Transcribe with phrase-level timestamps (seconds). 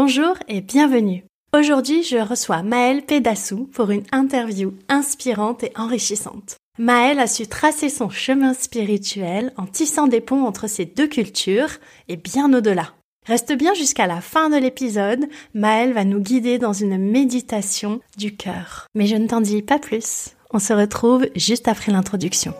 [0.00, 1.24] Bonjour et bienvenue.
[1.52, 6.54] Aujourd'hui, je reçois Maëlle Pédassou pour une interview inspirante et enrichissante.
[6.78, 11.70] Maëlle a su tracer son chemin spirituel en tissant des ponts entre ces deux cultures
[12.06, 12.92] et bien au-delà.
[13.26, 18.36] Reste bien jusqu'à la fin de l'épisode, Maëlle va nous guider dans une méditation du
[18.36, 18.86] cœur.
[18.94, 22.54] Mais je ne t'en dis pas plus, on se retrouve juste après l'introduction.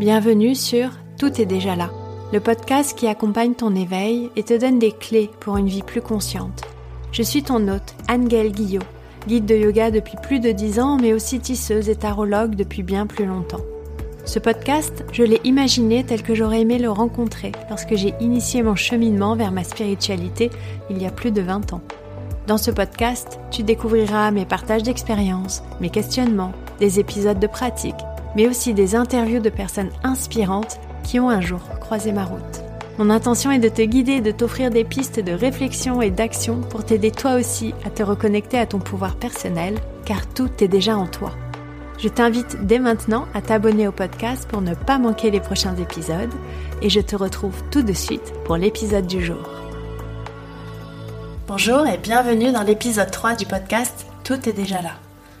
[0.00, 0.90] Bienvenue sur
[1.20, 1.92] Tout est déjà là,
[2.32, 6.00] le podcast qui accompagne ton éveil et te donne des clés pour une vie plus
[6.00, 6.62] consciente.
[7.12, 8.82] Je suis ton hôte, Angèle Guillot,
[9.28, 13.06] guide de yoga depuis plus de 10 ans, mais aussi tisseuse et tarologue depuis bien
[13.06, 13.60] plus longtemps.
[14.24, 18.74] Ce podcast, je l'ai imaginé tel que j'aurais aimé le rencontrer lorsque j'ai initié mon
[18.74, 20.50] cheminement vers ma spiritualité
[20.90, 21.82] il y a plus de 20 ans.
[22.48, 27.94] Dans ce podcast, tu découvriras mes partages d'expériences, mes questionnements, des épisodes de pratique,
[28.34, 32.40] mais aussi des interviews de personnes inspirantes qui ont un jour croisé ma route.
[32.98, 36.62] Mon intention est de te guider et de t'offrir des pistes de réflexion et d'action
[36.62, 40.96] pour t'aider toi aussi à te reconnecter à ton pouvoir personnel, car tout est déjà
[40.96, 41.32] en toi.
[41.98, 46.32] Je t'invite dès maintenant à t'abonner au podcast pour ne pas manquer les prochains épisodes,
[46.82, 49.48] et je te retrouve tout de suite pour l'épisode du jour.
[51.46, 54.94] Bonjour et bienvenue dans l'épisode 3 du podcast Tout est déjà là.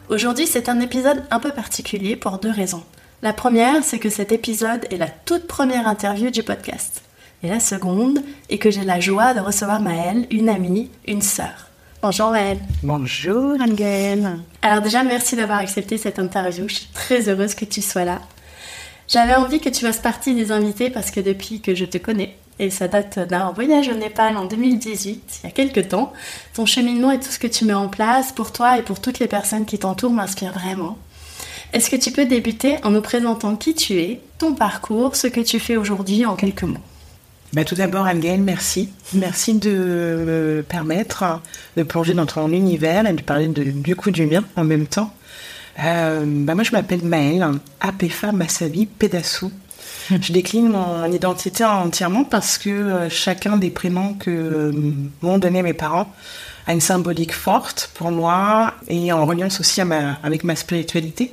[0.08, 2.84] Aujourd'hui, c'est un épisode un peu particulier pour deux raisons.
[3.22, 7.00] La première, c'est que cet épisode est la toute première interview du podcast.
[7.42, 11.68] Et la seconde est que j'ai la joie de recevoir Maëlle, une amie, une sœur.
[12.02, 12.58] Bonjour Maëlle.
[12.82, 14.38] Bonjour Angèle.
[14.60, 16.68] Alors déjà, merci d'avoir accepté cette interview.
[16.68, 18.20] Je suis très heureuse que tu sois là.
[19.08, 22.36] J'avais envie que tu fasses partie des invités parce que depuis que je te connais,
[22.58, 26.12] et ça date d'un voyage au Népal en 2018, il y a quelques temps.
[26.52, 29.20] Ton cheminement et tout ce que tu mets en place pour toi et pour toutes
[29.20, 30.98] les personnes qui t'entourent m'inspire vraiment.
[31.72, 35.40] Est-ce que tu peux débuter en nous présentant qui tu es, ton parcours, ce que
[35.40, 36.80] tu fais aujourd'hui en quelques mots?
[37.52, 38.90] Bah, tout d'abord, Anne-Gaëlle, merci.
[39.14, 41.40] Merci de me permettre
[41.76, 44.86] de plonger dans ton univers et de parler de, du coup du mien en même
[44.86, 45.12] temps.
[45.82, 47.46] Euh, bah, moi, je m'appelle Maëlle,
[47.80, 49.50] Apefa Massavi Pédassou.
[50.10, 54.72] Je décline mon identité entièrement parce que euh, chacun des prénoms que euh,
[55.22, 56.12] m'ont donné mes parents
[56.66, 61.32] a une symbolique forte pour moi et en reliance aussi avec ma spiritualité.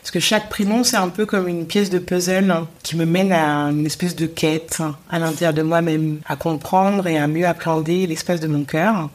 [0.00, 3.32] Parce que chaque prénom, c'est un peu comme une pièce de puzzle qui me mène
[3.32, 8.06] à une espèce de quête à l'intérieur de moi-même, à comprendre et à mieux appréhender
[8.06, 9.10] l'espace de mon cœur.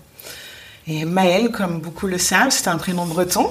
[0.85, 3.49] Et Maël, comme beaucoup le savent, c'est un prénom breton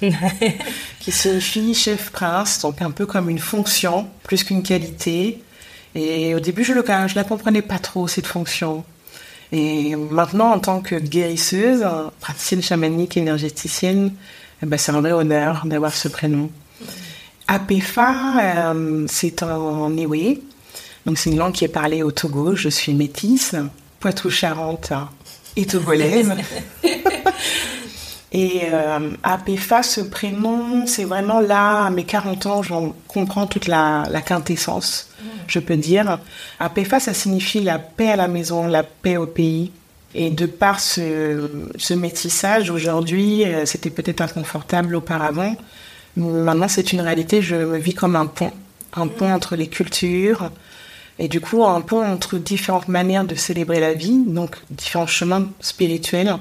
[1.00, 5.42] qui signifie chef prince, donc un peu comme une fonction plus qu'une qualité.
[5.96, 8.84] Et au début, je ne la comprenais pas trop, cette fonction.
[9.52, 11.84] Et maintenant, en tant que guérisseuse,
[12.20, 14.12] praticienne chamanique, énergéticienne,
[14.62, 16.50] eh ben, c'est un vrai honneur d'avoir ce prénom.
[17.48, 20.38] Apefa, euh, c'est en Ewe.
[21.06, 22.54] Donc, c'est une langue qui est parlée au Togo.
[22.54, 23.56] Je suis métisse,
[24.00, 24.92] Poitou-Charentes
[25.56, 26.32] et togolaise.
[28.32, 33.66] et euh, Apefa, ce prénom, c'est vraiment là, à mes 40 ans, j'en comprends toute
[33.66, 35.08] la, quintessence,
[35.48, 36.18] je peux dire.
[36.60, 39.72] Apefa, ça signifie la paix à la maison, la paix au pays.
[40.14, 45.54] Et de par ce, ce métissage, aujourd'hui, euh, c'était peut-être inconfortable auparavant.
[46.16, 48.50] Maintenant, c'est une réalité, je me vis comme un pont.
[48.94, 50.50] Un pont entre les cultures.
[51.20, 55.48] Et du coup, un pont entre différentes manières de célébrer la vie, donc différents chemins
[55.60, 56.36] spirituels.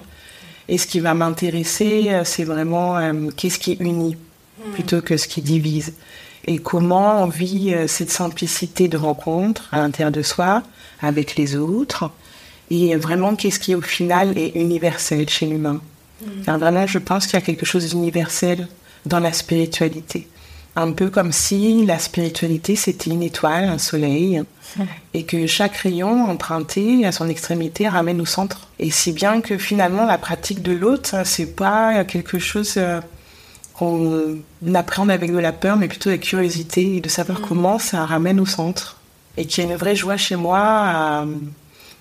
[0.68, 4.18] Et ce qui va m'intéresser, euh, c'est vraiment euh, qu'est-ce qui unit
[4.74, 5.94] plutôt que ce qui divise.
[6.46, 10.63] Et comment on vit cette simplicité de rencontre à l'intérieur de soi,
[11.02, 12.12] avec les autres
[12.72, 15.81] et vraiment qu'est-ce qui au final est universel chez l'humain?
[16.22, 16.57] Mm.
[16.57, 18.68] Vraiment, je pense qu'il y a quelque chose d'universel
[19.06, 20.28] dans la spiritualité.
[20.75, 24.44] Un peu comme si la spiritualité c'était une étoile, un soleil,
[25.13, 28.68] et que chaque rayon emprunté à son extrémité ramène au centre.
[28.78, 33.02] Et si bien que finalement la pratique de l'autre, c'est pas quelque chose euh,
[33.74, 34.38] qu'on
[34.75, 37.46] appréhende avec de la peur, mais plutôt avec curiosité et de savoir mm.
[37.47, 38.97] comment ça ramène au centre.
[39.38, 41.25] Et qu'il y a une vraie joie chez moi à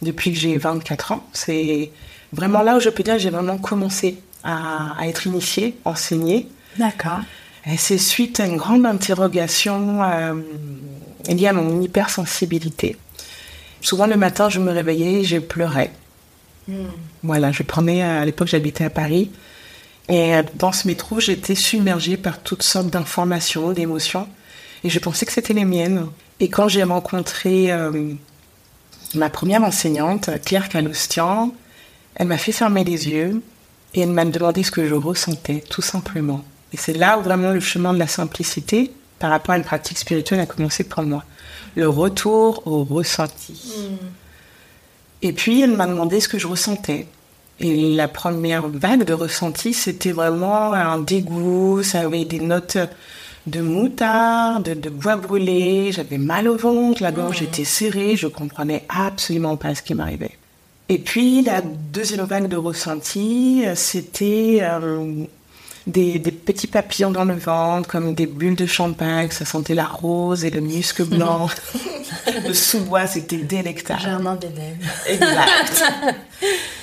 [0.03, 1.25] depuis que j'ai 24 ans.
[1.33, 1.91] C'est
[2.33, 6.49] vraiment là où je peux dire que j'ai vraiment commencé à, être initiée, enseignée.
[6.77, 7.21] D'accord.
[7.67, 10.35] Et c'est suite à une grande interrogation euh,
[11.29, 12.97] liée à mon hypersensibilité.
[13.81, 15.91] Souvent le matin, je me réveillais et je pleurais.
[16.67, 16.87] Hmm.
[17.23, 19.31] Voilà, je prenais, à l'époque j'habitais à Paris,
[20.09, 24.27] et dans ce métro, j'étais submergée par toutes sortes d'informations, d'émotions,
[24.83, 26.07] et je pensais que c'était les miennes.
[26.41, 28.15] Et quand j'ai rencontré euh,
[29.15, 31.53] Ma première enseignante, Claire Calostian,
[32.15, 33.43] elle m'a fait fermer les yeux
[33.95, 36.45] et elle m'a demandé ce que je ressentais, tout simplement.
[36.73, 39.99] Et c'est là où vraiment le chemin de la simplicité par rapport à une pratique
[39.99, 41.25] spirituelle a commencé pour moi.
[41.75, 43.73] Le retour au ressenti.
[45.23, 47.07] Et puis, elle m'a demandé ce que je ressentais.
[47.61, 52.79] Et la première vague de ressenti, c'était vraiment un dégoût, ça avait des notes
[53.49, 58.85] de moutarde, de bois brûlé, j'avais mal au ventre, la gorge était serrée, je comprenais
[58.89, 60.37] absolument pas ce qui m'arrivait.
[60.89, 65.25] Et puis la deuxième vague de ressenti, c'était euh,
[65.87, 70.45] des, petits papillons dans le ventre, comme des bulles de champagne, ça sentait la rose
[70.45, 71.49] et le musc blanc.
[72.47, 74.01] le sous-bois, c'était délectable.
[74.01, 74.39] Germain.
[75.07, 75.85] Exact.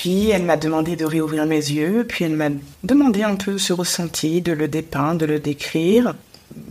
[0.00, 2.48] Puis elle m'a demandé de réouvrir mes yeux, puis elle m'a
[2.82, 6.14] demandé un peu ce ressenti, de le dépeindre, de le décrire.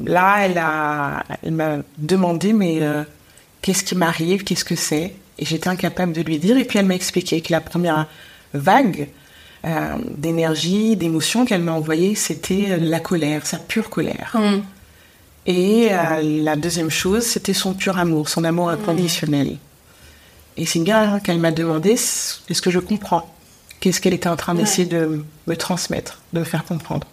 [0.04, 3.04] Là, elle a, elle m'a demandé mais euh,
[3.62, 5.14] qu'est-ce qui m'arrive, qu'est-ce que c'est?
[5.38, 6.58] Et j'étais incapable de lui dire.
[6.58, 8.08] Et puis elle m'a expliqué que la première
[8.56, 9.10] vague
[9.64, 14.32] euh, d'énergie, d'émotion qu'elle m'a envoyée, c'était la colère, sa pure colère.
[14.34, 14.62] Mm.
[15.46, 19.58] Et euh, la deuxième chose, c'était son pur amour, son amour inconditionnel.
[20.60, 23.34] Et bien qu'elle m'a demandé est-ce que je comprends
[23.80, 27.08] Qu'est-ce qu'elle était en train d'essayer de me transmettre, de me faire comprendre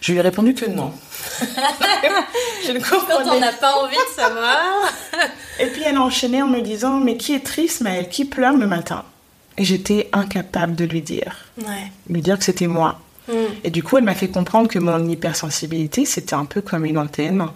[0.00, 0.92] Je lui ai répondu que non.
[2.66, 3.32] je ne comprends pas.
[3.32, 4.92] On n'a pas envie de savoir.
[5.60, 8.56] Et puis elle a enchaîné en me disant Mais qui est triste, mais qui pleure
[8.56, 9.04] le matin?
[9.56, 11.36] Et j'étais incapable de lui dire.
[11.58, 11.92] Ouais.
[12.08, 12.98] Lui dire que c'était moi.
[13.28, 13.34] Mm.
[13.62, 16.98] Et du coup, elle m'a fait comprendre que mon hypersensibilité, c'était un peu comme une
[16.98, 17.46] antenne.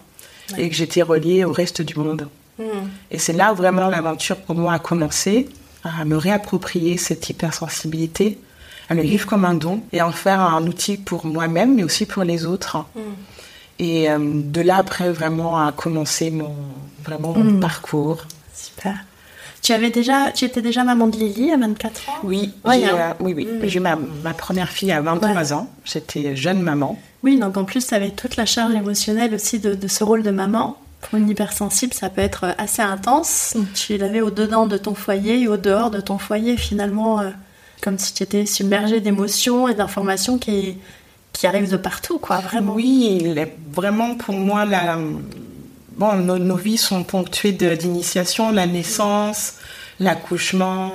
[0.58, 2.28] Et que j'étais reliée au reste du monde.
[3.10, 5.48] Et c'est là où vraiment l'aventure pour moi a commencé,
[5.82, 8.38] à me réapproprier cette hypersensibilité,
[8.88, 12.06] à le vivre comme un don et en faire un outil pour moi-même, mais aussi
[12.06, 12.78] pour les autres.
[12.94, 13.00] Mm.
[13.78, 16.54] Et euh, de là, après, vraiment, à commencer mon,
[17.02, 17.60] vraiment mon mm.
[17.60, 18.24] parcours.
[18.54, 18.96] Super.
[19.62, 22.12] Tu avais déjà, tu étais déjà maman de Lily à 24 ans?
[22.22, 23.16] Oui, oui, hein.
[23.20, 23.46] oui, oui.
[23.46, 23.66] Mm.
[23.66, 25.68] J'ai eu ma, ma, première fille à 23 ans.
[25.84, 26.98] J'étais jeune maman.
[27.22, 30.22] Oui, donc en plus, tu avais toute la charge émotionnelle aussi de, de ce rôle
[30.22, 30.76] de maman.
[31.04, 33.56] Pour une hypersensible, ça peut être assez intense.
[33.74, 37.30] Tu l'avais au-dedans de ton foyer et au-dehors de ton foyer, finalement, euh,
[37.82, 40.78] comme si tu étais submergé d'émotions et d'informations qui,
[41.34, 42.74] qui arrivent de partout, quoi, vraiment.
[42.74, 43.34] Oui,
[43.70, 44.98] vraiment pour moi, la...
[45.98, 49.54] bon, nos, vies sont ponctuées d'initiation, la naissance,
[50.00, 50.90] l'accouchement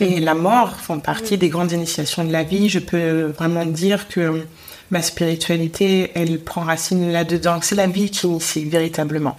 [0.00, 2.70] et la mort font partie des grandes initiations de la vie.
[2.70, 4.46] Je peux vraiment dire que
[4.90, 7.58] ma spiritualité, elle prend racine là-dedans.
[7.62, 9.38] C'est la vie qui initie véritablement.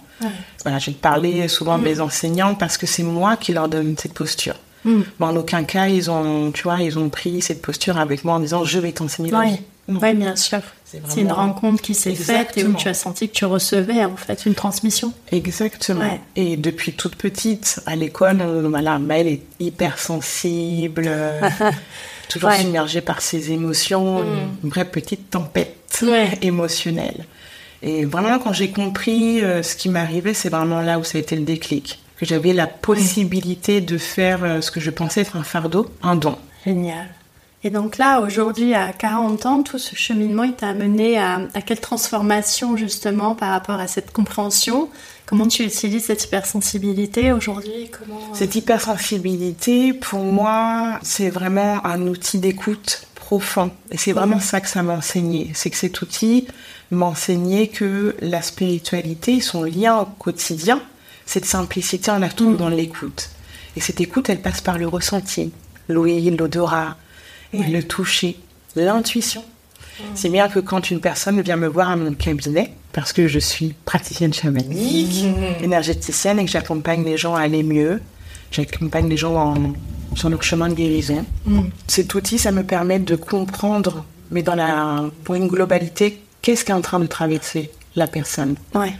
[0.64, 4.14] Voilà, je parler souvent de mes enseignants parce que c'est moi qui leur donne cette
[4.14, 4.54] posture.
[4.84, 5.02] Mm.
[5.20, 8.40] en aucun cas, ils ont, tu vois, ils ont pris cette posture avec moi en
[8.40, 9.60] disant je vais t'enseigner la vie.
[9.88, 10.60] Oui, bien sûr.
[10.84, 14.16] C'est une rencontre qui s'est faite et où tu as senti que tu recevais en
[14.16, 15.12] fait une transmission.
[15.32, 16.18] Exactement.
[16.36, 21.10] Et depuis toute petite, à l'école, voilà, elle est hypersensible.
[22.28, 24.24] toujours submergée par ses émotions, mm.
[24.64, 25.74] une vraie petite tempête
[26.42, 27.24] émotionnelle.
[27.82, 31.20] Et vraiment, quand j'ai compris euh, ce qui m'arrivait, c'est vraiment là où ça a
[31.20, 32.00] été le déclic.
[32.18, 36.16] Que j'avais la possibilité de faire euh, ce que je pensais être un fardeau, un
[36.16, 36.36] don.
[36.64, 37.06] Génial.
[37.64, 41.60] Et donc là, aujourd'hui, à 40 ans, tout ce cheminement, il t'a amené à, à,
[41.60, 44.88] quelle transformation justement par rapport à cette compréhension?
[45.26, 47.90] Comment tu utilises cette hypersensibilité aujourd'hui?
[47.90, 48.20] Comment...
[48.20, 53.72] Euh, cette hypersensibilité, pour moi, c'est vraiment un outil d'écoute profond.
[53.90, 55.50] Et c'est vraiment ça que ça m'a enseigné.
[55.54, 56.46] C'est que cet outil
[56.92, 60.80] m'a enseigné que la spiritualité, son lien au quotidien,
[61.26, 62.56] cette simplicité, on la trouve mm.
[62.56, 63.30] dans l'écoute.
[63.76, 65.52] Et cette écoute, elle passe par le ressenti,
[65.88, 66.96] l'ouïe, l'odorat,
[67.52, 68.36] et le toucher,
[68.76, 69.44] l'intuition.
[70.14, 73.38] C'est bien que quand une personne vient me voir à mon cabinet, parce que je
[73.38, 75.64] suis praticienne chamanique, mmh.
[75.64, 78.00] énergéticienne et que j'accompagne les gens à aller mieux,
[78.50, 79.54] j'accompagne les gens
[80.14, 81.24] sur leur chemin de guérison.
[81.46, 81.60] Mmh.
[81.86, 86.70] Cet outil, ça me permet de comprendre, mais dans la, pour une globalité, qu'est-ce qui
[86.70, 88.56] est en train de traverser la personne.
[88.74, 88.92] Ouais.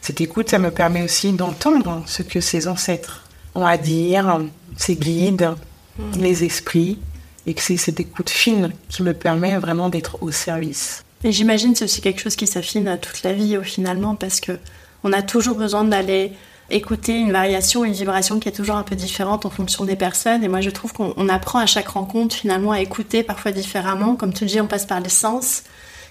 [0.00, 4.40] Cette écoute, ça me permet aussi d'entendre ce que ses ancêtres ont à dire,
[4.76, 5.50] ses guides,
[5.98, 6.02] mmh.
[6.20, 6.98] les esprits,
[7.46, 11.04] et que c'est cette écoute fine qui me permet vraiment d'être au service.
[11.24, 14.58] Et j'imagine que c'est aussi quelque chose qui s'affine toute la vie finalement parce que
[15.02, 16.32] on a toujours besoin d'aller
[16.70, 20.42] écouter une variation, une vibration qui est toujours un peu différente en fonction des personnes.
[20.42, 24.16] Et moi, je trouve qu'on apprend à chaque rencontre finalement à écouter parfois différemment.
[24.16, 25.64] Comme tu le dis, on passe par les sens.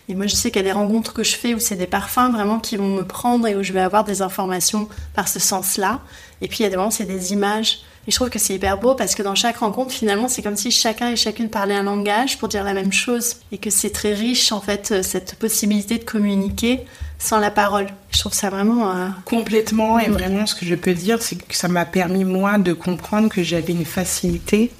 [0.09, 1.87] Et moi, je sais qu'il y a des rencontres que je fais où c'est des
[1.87, 5.39] parfums vraiment qui vont me prendre et où je vais avoir des informations par ce
[5.39, 6.01] sens-là.
[6.43, 7.79] Et puis, il y a des moments, c'est des images.
[8.05, 10.57] Et je trouve que c'est hyper beau parce que dans chaque rencontre, finalement, c'est comme
[10.57, 13.38] si chacun et chacune parlait un langage pour dire la même chose.
[13.53, 16.81] Et que c'est très riche, en fait, euh, cette possibilité de communiquer
[17.17, 17.88] sans la parole.
[18.12, 18.91] Je trouve ça vraiment...
[18.91, 22.57] Euh, Complètement, et vraiment, ce que je peux dire, c'est que ça m'a permis, moi,
[22.57, 24.71] de comprendre que j'avais une facilité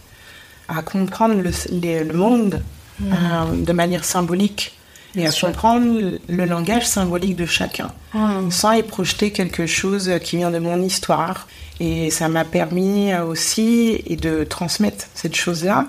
[0.68, 2.62] à comprendre le, monde
[3.00, 3.14] mm.
[3.14, 4.78] euh, de manière symbolique
[5.16, 8.52] et à comprendre le langage symbolique de chacun, Mmh.
[8.52, 11.48] sans y projeter quelque chose qui vient de mon histoire.
[11.80, 15.88] Et ça m'a permis aussi et de transmettre cette chose-là,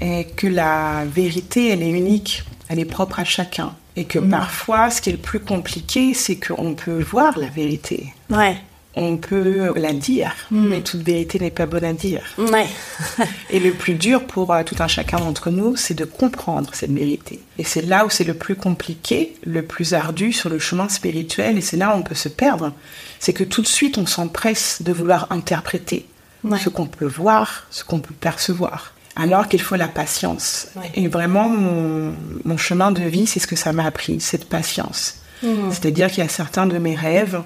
[0.00, 3.74] et que la vérité, elle est unique, elle est propre à chacun.
[3.94, 8.12] Et que parfois, ce qui est le plus compliqué, c'est qu'on peut voir la vérité.
[8.30, 8.56] Ouais.
[8.94, 12.22] On peut la dire, mais toute vérité n'est pas bonne à dire.
[12.36, 12.66] Ouais.
[13.50, 16.92] Et le plus dur pour euh, tout un chacun d'entre nous, c'est de comprendre cette
[16.92, 17.40] vérité.
[17.58, 21.56] Et c'est là où c'est le plus compliqué, le plus ardu sur le chemin spirituel,
[21.56, 22.72] et c'est là où on peut se perdre.
[23.18, 26.06] C'est que tout de suite, on s'empresse de vouloir interpréter
[26.44, 26.58] Ouais.
[26.58, 28.94] ce qu'on peut voir, ce qu'on peut percevoir.
[29.14, 30.66] Alors qu'il faut la patience.
[30.74, 30.90] Ouais.
[30.94, 35.18] Et vraiment, mon, mon chemin de vie, c'est ce que ça m'a appris, cette patience.
[35.42, 35.70] Mmh.
[35.70, 37.42] C'est-à-dire qu'il y a certains de mes rêves,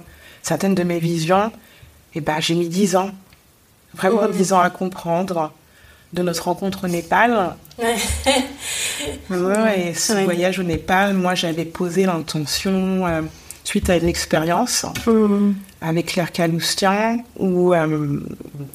[0.47, 1.51] certaines de mes visions,
[2.15, 3.11] et ben j'ai mis dix ans,
[3.95, 5.53] vraiment dix ans à comprendre.
[6.13, 7.97] De notre rencontre au Népal, Ouais.
[9.29, 10.25] Ouais, et ce Ouais.
[10.25, 13.23] voyage au Népal, moi j'avais posé l'intention euh,
[13.65, 15.53] suite à une expérience Mmh.
[15.81, 18.21] avec Claire Caloustian où, euh,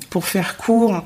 [0.10, 1.04] pour faire court,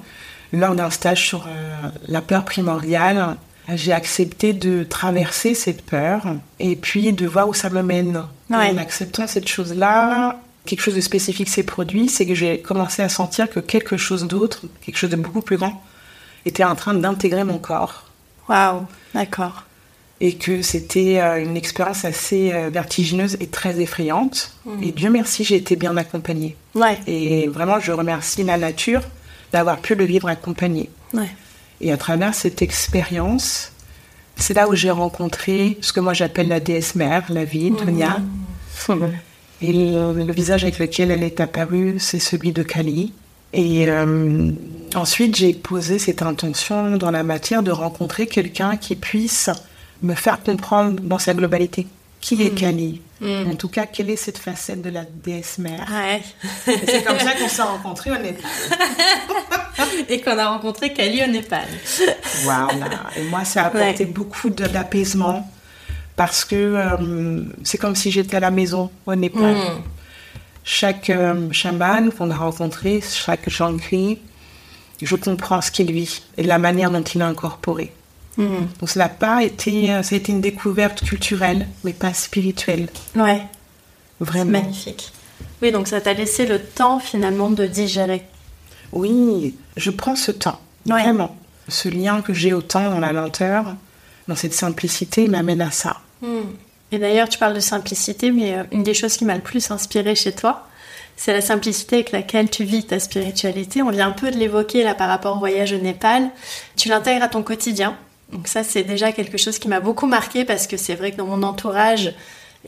[0.52, 3.38] lors d'un stage sur euh, la peur primordiale,
[3.74, 6.24] j'ai accepté de traverser cette peur
[6.60, 8.24] et puis de voir où ça me mène.
[8.50, 8.72] Ouais.
[8.72, 13.10] En acceptant cette chose-là, quelque chose de spécifique s'est produit, c'est que j'ai commencé à
[13.10, 15.84] sentir que quelque chose d'autre, quelque chose de beaucoup plus grand,
[16.46, 18.06] était en train d'intégrer mon corps
[18.48, 18.86] Waouh.
[19.14, 19.64] D'accord.
[20.22, 24.54] et que c'était euh, une expérience assez euh, vertigineuse et très effrayante.
[24.82, 26.56] Et Dieu merci, j'ai été bien accompagnée.
[26.76, 27.00] Ouais.
[27.08, 29.02] Et vraiment, je remercie la nature
[29.52, 30.90] d'avoir pu le vivre accompagné.
[31.14, 31.30] Ouais.
[31.82, 33.72] Et à travers cette expérience,
[34.36, 38.18] c'est là où j'ai rencontré ce que moi j'appelle la déesse mère, la vie, Dunya.
[39.62, 43.14] Et le, le visage avec lequel elle est apparue, c'est celui de Kali.
[43.54, 44.52] Et euh,
[44.96, 49.50] ensuite, j'ai posé cette intention dans la matière de rencontrer quelqu'un qui puisse
[50.04, 51.88] me faire comprendre dans sa globalité
[52.20, 53.02] qui est Kali.
[53.22, 55.88] En tout cas, quelle est cette facette de la déesse mère.
[55.90, 56.22] Ouais.
[56.74, 58.44] Et C'est comme ça qu'on s'est rencontrés au Népal.
[60.10, 61.66] Et qu'on a rencontré Kali au Népal.
[62.44, 62.68] Voilà.
[63.18, 64.12] Et moi, ça a apporté Ouais.
[64.12, 65.50] beaucoup d'apaisement
[66.16, 69.56] parce que euh, c'est comme si j'étais à la maison au Népal.
[69.56, 69.82] Mm.
[70.64, 74.20] Chaque euh, chaman qu'on a rencontré, chaque Jankri,
[75.02, 77.92] je comprends ce qu'il vit et la manière dont il a incorporé.
[78.38, 78.46] Mm.
[78.80, 82.88] Donc, ça n'a pas été, euh, ça a été une découverte culturelle, mais pas spirituelle.
[83.16, 83.42] Ouais.
[84.20, 84.62] Vraiment.
[84.62, 85.12] Magnifique.
[85.62, 88.24] Oui, donc ça t'a laissé le temps finalement de digérer.
[88.92, 90.60] Oui, je prends ce temps.
[90.86, 91.04] Ouais.
[91.04, 91.36] Vraiment.
[91.68, 93.76] Ce lien que j'ai au temps dans la lenteur,
[94.28, 95.98] dans cette simplicité, m'amène à ça.
[96.92, 99.72] Et d'ailleurs, tu parles de simplicité, mais euh, une des choses qui m'a le plus
[99.72, 100.68] inspiré chez toi,
[101.18, 103.82] c'est la simplicité avec laquelle tu vis ta spiritualité.
[103.82, 106.30] On vient un peu de l'évoquer là par rapport au voyage au Népal.
[106.76, 107.98] Tu l'intègres à ton quotidien.
[108.32, 111.18] Donc ça, c'est déjà quelque chose qui m'a beaucoup marqué parce que c'est vrai que
[111.18, 112.14] dans mon entourage,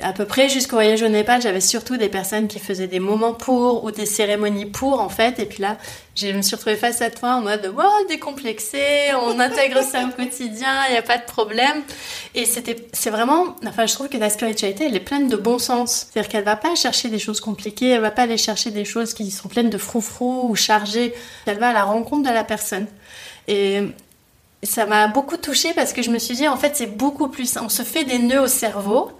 [0.01, 3.33] à peu près jusqu'au voyage au Népal, j'avais surtout des personnes qui faisaient des moments
[3.33, 5.39] pour ou des cérémonies pour en fait.
[5.39, 5.77] Et puis là,
[6.15, 8.81] je me suis retrouvée face à toi en mode oh, décomplexé,
[9.21, 11.83] on intègre ça au quotidien, il n'y a pas de problème.
[12.35, 15.59] Et c'était, c'est vraiment, enfin, je trouve que la spiritualité, elle est pleine de bon
[15.59, 16.07] sens.
[16.11, 19.13] C'est-à-dire qu'elle va pas chercher des choses compliquées, elle va pas aller chercher des choses
[19.13, 21.13] qui sont pleines de froufrou ou chargées.
[21.45, 22.87] Elle va à la rencontre de la personne.
[23.47, 23.81] Et
[24.63, 27.57] ça m'a beaucoup touchée parce que je me suis dit, en fait, c'est beaucoup plus,
[27.57, 29.11] on se fait des nœuds au cerveau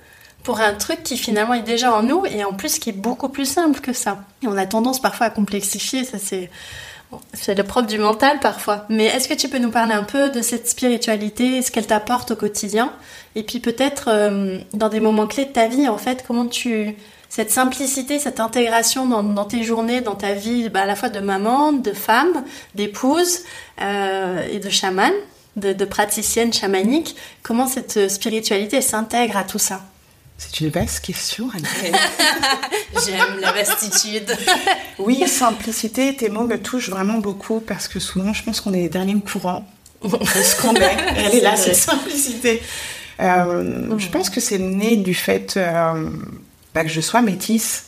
[0.48, 3.28] pour un truc qui finalement est déjà en nous et en plus qui est beaucoup
[3.28, 4.20] plus simple que ça.
[4.46, 6.50] On a tendance parfois à complexifier, ça c'est
[7.34, 8.86] c'est le propre du mental parfois.
[8.88, 12.32] Mais est-ce que tu peux nous parler un peu de cette spiritualité, ce qu'elle t'apporte
[12.32, 12.94] au quotidien?
[13.36, 16.96] Et puis peut-être euh, dans des moments clés de ta vie en fait, comment tu
[17.28, 21.20] cette simplicité, cette intégration dans, tes journées, dans ta vie, bah, à la fois de
[21.20, 23.40] maman, de femme, d'épouse
[23.82, 25.12] euh, et de chamane,
[25.58, 29.82] de, de praticienne chamanique, comment cette spiritualité elle s'intègre à tout ça?
[30.38, 31.50] C'est une vaste question.
[33.06, 34.36] J'aime la vastitude.
[35.00, 38.82] Oui, simplicité, tes mots me touchent vraiment beaucoup parce que souvent, je pense qu'on est
[38.82, 39.64] les derniers au courant
[40.04, 40.98] de ce qu'on est.
[41.18, 42.62] Elle est là, cette simplicité.
[43.20, 46.10] Euh, Je pense que c'est né du fait euh,
[46.74, 47.86] bah, que je sois métisse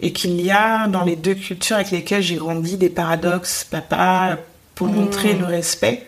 [0.00, 3.64] et qu'il y a dans les deux cultures avec lesquelles j'ai grandi des paradoxes.
[3.64, 4.38] Papa,
[4.74, 6.06] pour montrer le respect,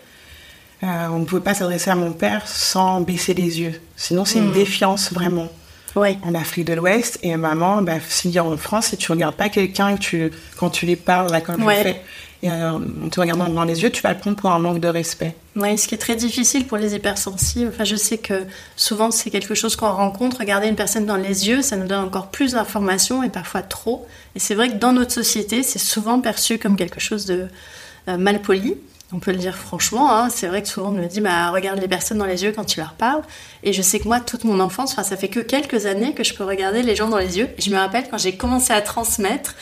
[0.83, 3.81] euh, on ne pouvait pas s'adresser à mon père sans baisser les yeux.
[3.95, 5.49] Sinon, c'est une défiance vraiment
[5.95, 6.17] Oui.
[6.23, 9.95] en Afrique de l'Ouest et maman, bah, si en France, si tu regardes pas quelqu'un
[9.97, 11.77] tu, quand tu les parles, là, comme Ouais.
[11.77, 12.01] je fais,
[12.43, 12.71] et, euh,
[13.03, 15.35] en te regardant dans les yeux, tu vas le prendre pour un manque de respect.
[15.55, 17.71] Oui, ce qui est très difficile pour les hypersensibles.
[17.73, 18.43] Enfin, je sais que
[18.75, 20.39] souvent c'est quelque chose qu'on rencontre.
[20.39, 24.05] Regarder une personne dans les yeux, ça nous donne encore plus d'informations et parfois trop.
[24.35, 27.47] Et c'est vrai que dans notre société, c'est souvent perçu comme quelque chose de
[28.09, 28.75] euh, mal poli.
[29.13, 31.79] On peut le dire franchement, hein, c'est vrai que souvent on me dit bah, regarde
[31.79, 33.21] les personnes dans les yeux quand tu leur parles.
[33.63, 36.23] Et je sais que moi, toute mon enfance, enfin, ça fait que quelques années que
[36.23, 37.49] je peux regarder les gens dans les yeux.
[37.59, 39.55] Je me rappelle quand j'ai commencé à transmettre,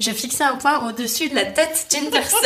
[0.00, 2.40] je fixais un point au-dessus de la tête d'une personne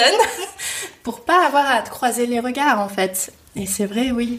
[1.02, 3.32] pour pas avoir à croiser les regards en fait.
[3.56, 4.38] Et c'est vrai, oui.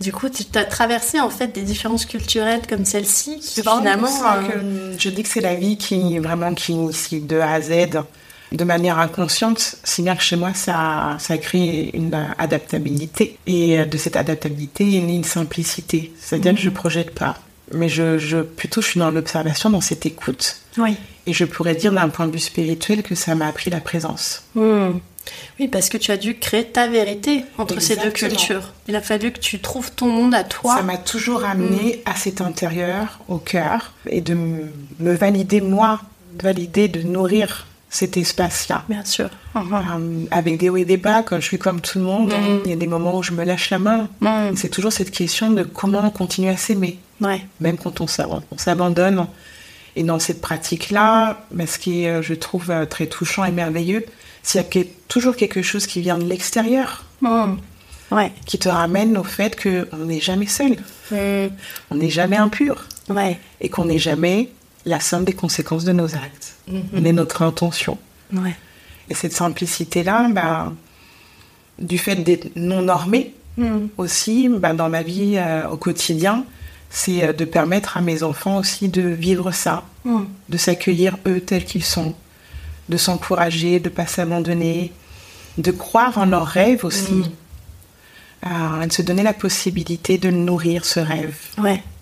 [0.00, 4.08] Du coup, tu as traversé en fait des différences culturelles comme celle-ci finalement.
[4.54, 7.72] Euh, je dis que c'est la vie qui vraiment qui initie de A à Z
[8.56, 13.38] de manière inconsciente, si bien que chez moi, ça, ça crée une adaptabilité.
[13.46, 16.12] Et de cette adaptabilité, il y a une simplicité.
[16.18, 17.36] C'est-à-dire que je projette pas.
[17.72, 20.58] Mais je, je, plutôt, je suis dans l'observation, dans cette écoute.
[20.78, 20.96] Oui.
[21.26, 24.44] Et je pourrais dire d'un point de vue spirituel que ça m'a appris la présence.
[24.54, 24.92] Hmm.
[25.58, 28.72] Oui, parce que tu as dû créer ta vérité entre ces deux cultures.
[28.86, 30.76] Il a fallu que tu trouves ton monde à toi.
[30.76, 36.00] Ça m'a toujours amené à cet intérieur, au cœur, et de me valider moi,
[36.34, 38.84] de valider, de nourrir cet espace-là.
[38.88, 39.30] Bien sûr.
[39.56, 42.60] Euh, avec des hauts et des bas, quand je suis comme tout le monde, mm.
[42.64, 44.08] il y a des moments où je me lâche la main.
[44.20, 44.54] Mm.
[44.54, 46.98] C'est toujours cette question de comment continuer à s'aimer.
[47.22, 47.40] Ouais.
[47.60, 49.26] Même quand on s'abandonne.
[49.96, 54.04] Et dans cette pratique-là, ce qui est, euh, je trouve, euh, très touchant et merveilleux,
[54.42, 57.04] c'est qu'il y a toujours quelque chose qui vient de l'extérieur.
[57.22, 57.54] Mm.
[58.10, 58.30] Ouais.
[58.44, 60.76] Qui te ramène au fait qu'on n'est jamais seul.
[61.10, 62.84] On n'est jamais impur.
[63.08, 63.40] Ouais.
[63.62, 64.50] Et qu'on n'est jamais
[64.86, 66.54] la somme des conséquences de nos actes,
[66.92, 67.16] mais mhm.
[67.16, 67.98] notre intention.
[69.10, 70.72] Et cette simplicité-là, bah,
[71.78, 73.88] du fait d'être non normé mhm.
[73.98, 76.44] aussi, bah, dans ma vie euh, au quotidien,
[76.88, 80.26] c'est euh, de permettre à mes enfants aussi de vivre ça, mhm.
[80.48, 82.14] de s'accueillir eux tels qu'ils sont,
[82.88, 84.92] de s'encourager, de ne pas s'abandonner,
[85.58, 87.24] de croire en leurs rêves aussi,
[88.46, 91.36] euh, de se donner la possibilité de nourrir ce rêve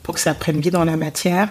[0.02, 1.48] pour que ça prenne vie dans la matière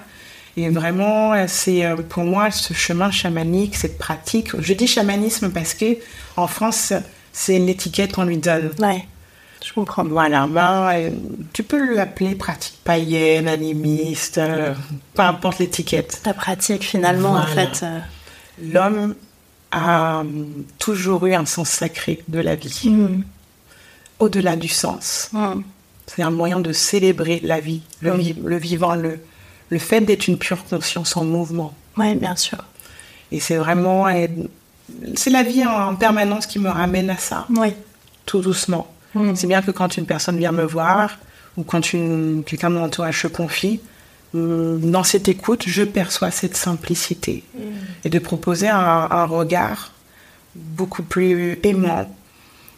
[0.56, 4.50] et vraiment, c'est euh, pour moi ce chemin chamanique, cette pratique.
[4.60, 5.98] Je dis chamanisme parce que
[6.38, 6.94] en France,
[7.32, 8.72] c'est l'étiquette qu'on lui donne.
[8.80, 9.08] Ouais.
[9.66, 10.04] Je comprends.
[10.04, 11.10] Voilà, ben, euh,
[11.54, 14.74] tu peux l'appeler pratique païenne, animiste, euh,
[15.16, 16.22] peu importe l'étiquette.
[16.24, 17.86] Ta pratique, finalement, en fait.
[18.62, 19.16] L'homme
[19.72, 20.24] a
[20.78, 23.24] toujours eu un sens sacré de la vie, mm.
[24.20, 25.30] au-delà du sens.
[25.32, 25.62] Mm.
[26.06, 28.46] C'est un moyen de célébrer la vie, le, mm.
[28.46, 29.20] le vivant, le,
[29.74, 31.74] le fait d'être une pure conscience en mouvement.
[31.98, 32.64] Oui, bien sûr.
[33.32, 34.08] Et c'est vraiment.
[35.16, 37.48] C'est la vie en permanence qui me ramène à ça.
[37.50, 37.74] Oui.
[38.26, 38.88] Tout doucement.
[39.16, 39.36] Mm.
[39.36, 41.18] C'est bien que quand une personne vient me voir
[41.58, 43.80] ou quand quelqu'un de mon entourage se confie,
[44.34, 47.60] mm, dans cette écoute, je perçois cette simplicité mm.
[48.06, 49.92] et de proposer un, un, regard
[50.56, 52.10] beaucoup plus aimant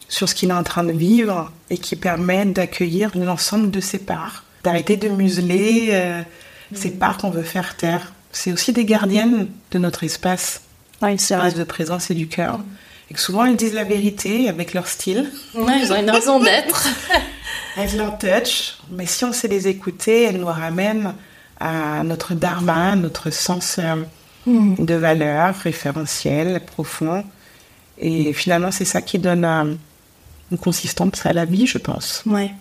[0.08, 3.98] sur ce qu'il est en train de vivre et qui permet d'accueillir l'ensemble de ses
[3.98, 5.88] parts, d'arrêter de museler.
[5.90, 6.22] Euh,
[6.74, 8.12] ces parts qu'on veut faire taire.
[8.32, 10.62] C'est aussi des gardiennes de notre espace,
[11.02, 12.60] oui, espace de présence et du cœur.
[13.10, 15.30] Et que souvent, elles disent la vérité avec leur style.
[15.54, 16.88] Ouais, ils ont une raison d'être.
[17.76, 18.78] elles leur touch.
[18.90, 21.14] Mais si on sait les écouter, elles nous ramènent
[21.60, 24.02] à notre dharma, notre sens euh,
[24.44, 24.84] hmm.
[24.84, 27.24] de valeur référentiel, profond.
[27.98, 29.74] Et finalement, c'est ça qui donne euh,
[30.50, 32.22] une consistance à la vie, je pense.
[32.26, 32.52] Ouais.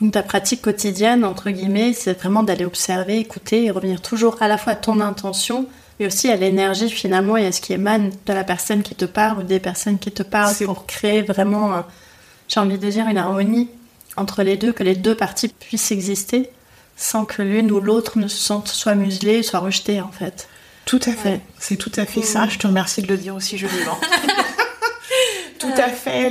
[0.00, 4.48] Donc ta pratique quotidienne, entre guillemets, c'est vraiment d'aller observer, écouter et revenir toujours à
[4.48, 5.66] la fois à ton intention,
[5.98, 9.04] mais aussi à l'énergie finalement et à ce qui émane de la personne qui te
[9.04, 11.84] parle ou des personnes qui te parlent pour créer vraiment,
[12.46, 13.68] j'ai envie de dire, une harmonie
[14.16, 16.50] entre les deux, que les deux parties puissent exister
[16.96, 20.48] sans que l'une ou l'autre ne se sente soit muselée, soit rejetée en fait.
[20.84, 21.40] Tout à fait.
[21.58, 22.48] C'est tout à fait ça.
[22.48, 23.98] Je te remercie de le dire aussi joliment.
[25.58, 26.30] tout à fait.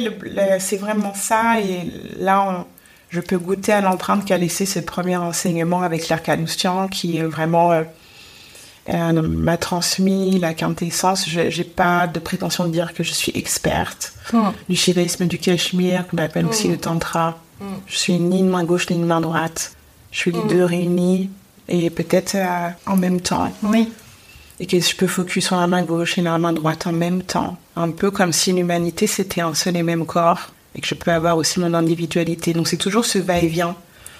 [0.60, 1.62] C'est vraiment ça.
[1.62, 2.66] Et là, on,
[3.10, 7.84] je peux goûter à l'empreinte qu'a laissé ce premier enseignement avec l'Arcanoustian qui vraiment euh,
[8.90, 11.30] euh, m'a transmis la quintessence.
[11.30, 14.50] Je n'ai pas de prétention de dire que je suis experte hmm.
[14.70, 16.72] du shivaïsme du Cachemire, qu'on appelle aussi hmm.
[16.72, 17.40] le Tantra.
[17.62, 17.76] Hmm.
[17.86, 19.74] Je suis ni une main gauche ni une main droite.
[20.12, 21.30] Je suis les deux réunis
[21.70, 23.52] et peut-être euh, en même temps.
[23.64, 23.92] Oui.
[24.60, 27.22] Et que je peux focus sur la main gauche et la main droite en même
[27.22, 27.58] temps.
[27.76, 31.12] Un peu comme si l'humanité c'était un seul et même corps et que je peux
[31.12, 32.54] avoir aussi mon individualité.
[32.54, 33.76] Donc c'est toujours ce va-et-vient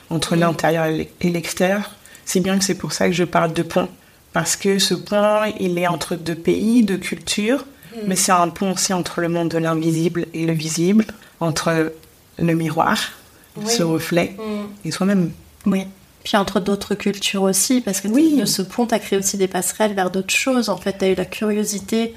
[0.10, 1.92] entre l'intérieur et l'extérieur.
[2.26, 3.88] C'est bien que c'est pour ça que je parle de pont.
[4.34, 7.66] Parce que ce pont, il est entre deux pays, deux cultures,
[8.06, 11.06] mais c'est un pont aussi entre le monde de l'invisible et le visible,
[11.40, 11.94] entre
[12.38, 13.00] le miroir,
[13.66, 14.88] ce reflet, mm.
[14.88, 15.32] et soi-même.
[15.66, 15.86] Oui.
[16.24, 18.42] Puis entre d'autres cultures aussi, parce que oui.
[18.46, 20.70] ce pont a créé aussi des passerelles vers d'autres choses.
[20.70, 22.14] En fait, tu as eu la curiosité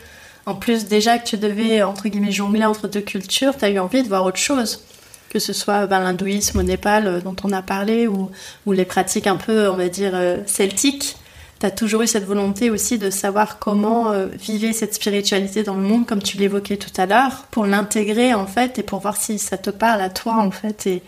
[0.46, 3.78] en plus, déjà que tu devais, entre guillemets, jongler entre deux cultures, tu as eu
[3.78, 4.84] envie de voir autre chose.
[5.28, 8.30] Que ce soit ben, l'hindouisme au Népal, euh, dont on a parlé, ou,
[8.66, 11.16] ou, les pratiques un peu, on va dire, euh, celtiques.
[11.60, 15.76] tu as toujours eu cette volonté aussi de savoir comment euh, vivre cette spiritualité dans
[15.76, 19.16] le monde, comme tu l'évoquais tout à l'heure, pour l'intégrer en fait et pour voir
[19.16, 20.86] si ça te parle à toi en fait.
[20.86, 21.02] Et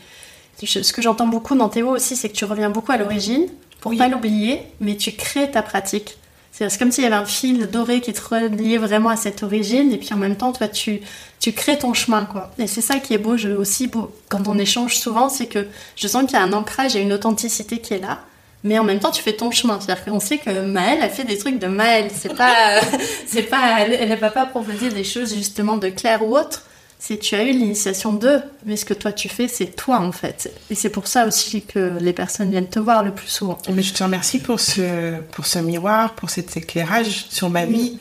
[0.65, 3.49] ce que j'entends beaucoup dans tes mots aussi, c'est que tu reviens beaucoup à l'origine
[3.81, 6.17] pour pas l'oublier, mais tu crées ta pratique.
[6.53, 9.91] C'est comme s'il y avait un fil doré qui te reliait vraiment à cette origine,
[9.91, 11.01] et puis en même temps, toi, tu,
[11.41, 12.51] tu crées ton chemin, quoi.
[12.59, 15.67] Et c'est ça qui est beau, je, aussi beau, quand on échange souvent, c'est que
[15.97, 18.21] je sens qu'il y a un ancrage et une authenticité qui est là
[18.65, 19.81] mais en même temps tu fais ton chemin.
[19.81, 22.11] C'est-à-dire qu'on sait que Maëlle a fait des trucs de Maëlle.
[22.15, 22.81] C'est pas
[23.27, 26.63] c'est pas elle, ne va pas proposer des choses justement de Claire ou autre
[27.05, 30.13] c'est tu as eu l'initiation d'eux mais ce que toi tu fais c'est toi en
[30.13, 33.59] fait et c'est pour ça aussi que les personnes viennent te voir le plus souvent
[33.73, 37.99] mais je te remercie pour ce pour ce miroir pour cet éclairage sur ma vie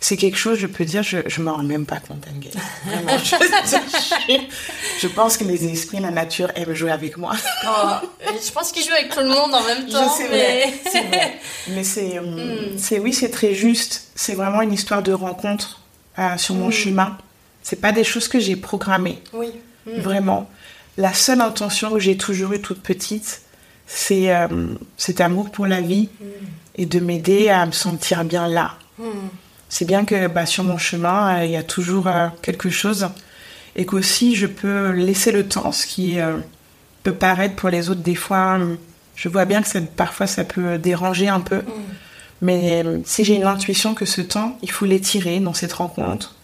[0.00, 2.26] c'est quelque chose, je peux dire, je, je m'en rends même pas compte,
[2.84, 3.36] Vraiment, je,
[5.00, 7.34] je, pense que les esprits, la nature aiment jouer avec moi.
[7.64, 8.08] Oh,
[8.44, 10.12] je pense qu'ils jouent avec tout le monde en même temps.
[10.18, 11.38] Je sais mais c'est vrai.
[11.68, 12.20] Mais c'est,
[12.78, 14.08] c'est, oui, c'est très juste.
[14.16, 15.80] C'est vraiment une histoire de rencontre
[16.18, 16.72] euh, sur mon hmm.
[16.72, 17.16] chemin.
[17.62, 19.22] C'est pas des choses que j'ai programmées.
[19.32, 19.50] Oui.
[19.86, 20.00] Hmm.
[20.00, 20.50] Vraiment.
[20.96, 23.42] La seule intention que j'ai toujours eue toute petite,
[23.86, 24.48] c'est euh,
[24.96, 26.08] cet amour pour la vie
[26.76, 28.76] et de m'aider à me sentir bien là
[29.72, 33.08] c'est bien que bah, sur mon chemin, euh, il y a toujours euh, quelque chose
[33.74, 36.36] et qu'aussi je peux laisser le temps, ce qui euh,
[37.02, 38.58] peut paraître pour les autres des fois.
[39.16, 41.62] je vois bien que parfois ça peut déranger un peu,
[42.42, 46.36] mais si j'ai une intuition que ce temps, il faut l'étirer dans cette rencontre,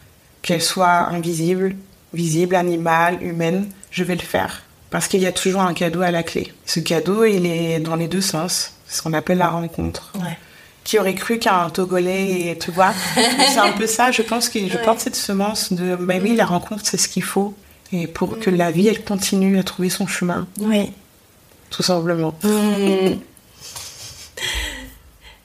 [0.48, 1.76] qu'elle soit invisible,
[2.14, 4.62] visible, animale, humaine, je vais le faire.
[4.88, 6.54] Parce qu'il y a toujours un cadeau à la clé.
[6.64, 8.72] Ce cadeau, il est dans les deux sens.
[8.86, 10.10] C'est ce qu'on appelle la rencontre.
[10.14, 10.38] Ouais
[10.84, 12.94] qui aurait cru qu'un Togolais, tu vois.
[13.14, 16.46] c'est un peu ça, je pense que je porte cette semence de, bah oui, la
[16.46, 17.54] rencontre, c'est ce qu'il faut.
[17.92, 20.46] Et pour que la vie, elle continue à trouver son chemin.
[20.58, 20.90] Oui.
[21.68, 22.32] Tout simplement.
[22.42, 23.18] Mm.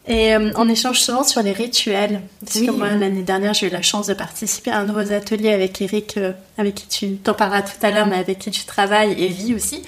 [0.05, 2.21] Et euh, on échange souvent sur les rituels.
[2.43, 5.13] Parce que moi, l'année dernière, j'ai eu la chance de participer à un de vos
[5.13, 8.51] ateliers avec Eric, euh, avec qui tu t'en parleras tout à l'heure, mais avec qui
[8.51, 9.81] tu travailles, et Vie aussi.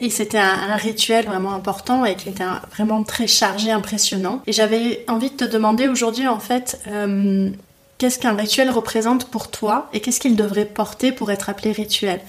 [0.00, 4.42] Et c'était un, rituel vraiment important et qui était vraiment très chargé, impressionnant.
[4.48, 7.50] Et j'avais envie de te demander aujourd'hui, en fait, euh,
[7.98, 12.20] qu'est-ce qu'un rituel représente pour toi et qu'est-ce qu'il devrait porter pour être appelé rituel?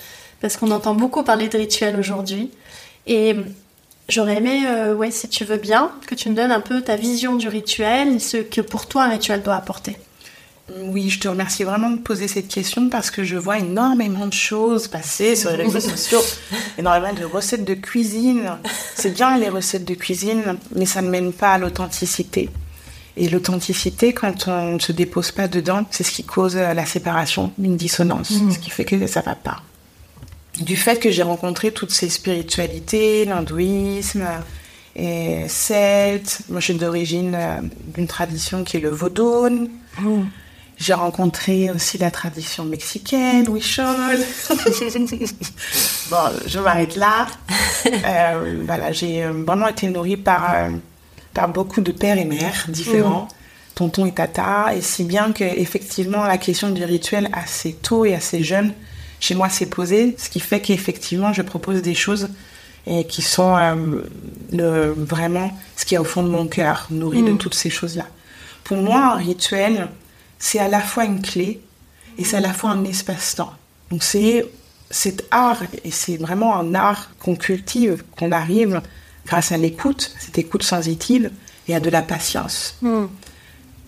[0.41, 2.51] Parce qu'on entend beaucoup parler de rituel aujourd'hui.
[3.07, 3.35] Et
[4.11, 6.97] J'aurais aimé, euh, ouais, si tu veux bien, que tu me donnes un peu ta
[6.97, 9.95] vision du rituel, ce que pour toi un rituel doit apporter.
[10.81, 14.33] Oui, je te remercie vraiment de poser cette question parce que je vois énormément de
[14.33, 16.21] choses passer sur les réseaux sociaux,
[16.77, 18.57] énormément de recettes de cuisine.
[18.95, 22.49] C'est bien les recettes de cuisine, mais ça ne mène pas à l'authenticité.
[23.15, 27.53] Et l'authenticité, quand on ne se dépose pas dedans, c'est ce qui cause la séparation,
[27.57, 28.51] une dissonance, mmh.
[28.51, 29.61] ce qui fait que ça va pas
[30.61, 34.25] du fait que j'ai rencontré toutes ces spiritualités, l'hindouisme
[34.95, 36.41] et celte.
[36.49, 37.61] Moi, je suis d'origine euh,
[37.95, 39.69] d'une tradition qui est le vaudou.
[40.05, 40.19] Oh.
[40.77, 43.85] J'ai rencontré aussi la tradition mexicaine, Huichol.
[46.09, 47.27] bon, je m'arrête là.
[48.05, 50.55] Euh, voilà, j'ai euh, vraiment été nourrie par,
[51.33, 53.27] par beaucoup de pères et mères différents.
[53.27, 53.33] Oh.
[53.73, 58.13] tonton et tata, et si bien que effectivement la question du rituel assez tôt et
[58.13, 58.71] assez jeune
[59.21, 62.29] chez moi s'est posé, ce qui fait qu'effectivement, je propose des choses
[62.87, 64.01] et qui sont euh,
[64.51, 67.37] le, vraiment ce qui est au fond de mon cœur, nourri de mm.
[67.37, 68.07] toutes ces choses-là.
[68.63, 69.89] Pour moi, un rituel,
[70.39, 71.61] c'est à la fois une clé
[72.17, 73.53] et c'est à la fois un espace-temps.
[73.91, 74.43] Donc c'est
[74.89, 78.81] cet art, et c'est vraiment un art qu'on cultive, qu'on arrive
[79.27, 81.29] grâce à l'écoute, cette écoute sensitive
[81.67, 82.75] et à de la patience.
[82.81, 83.05] Mm.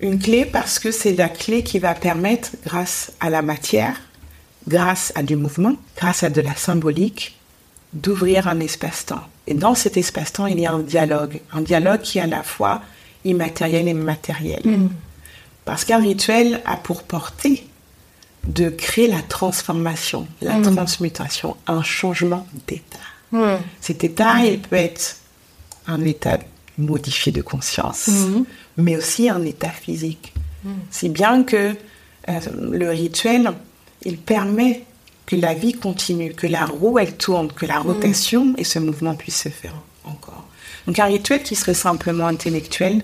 [0.01, 3.99] Une clé parce que c'est la clé qui va permettre, grâce à la matière,
[4.67, 7.37] grâce à du mouvement, grâce à de la symbolique,
[7.93, 9.21] d'ouvrir un espace-temps.
[9.47, 12.43] Et dans cet espace-temps, il y a un dialogue, un dialogue qui est à la
[12.43, 12.81] fois
[13.25, 14.61] immatériel et matériel.
[14.65, 14.89] Mm.
[15.65, 17.65] Parce qu'un rituel a pour portée
[18.47, 20.75] de créer la transformation, la mm.
[20.75, 22.97] transmutation, un changement d'état.
[23.31, 23.57] Mm.
[23.79, 25.17] Cet état, il peut être
[25.87, 26.39] un état
[26.77, 28.09] modifié de conscience,
[28.77, 30.33] mais aussi un état physique.
[30.89, 31.75] Si bien que
[32.29, 32.39] euh,
[32.71, 33.51] le rituel
[34.05, 34.85] il permet
[35.25, 39.15] que la vie continue, que la roue elle tourne, que la rotation et ce mouvement
[39.15, 40.45] puissent se faire encore.
[40.85, 43.03] Donc un rituel qui serait simplement intellectuel,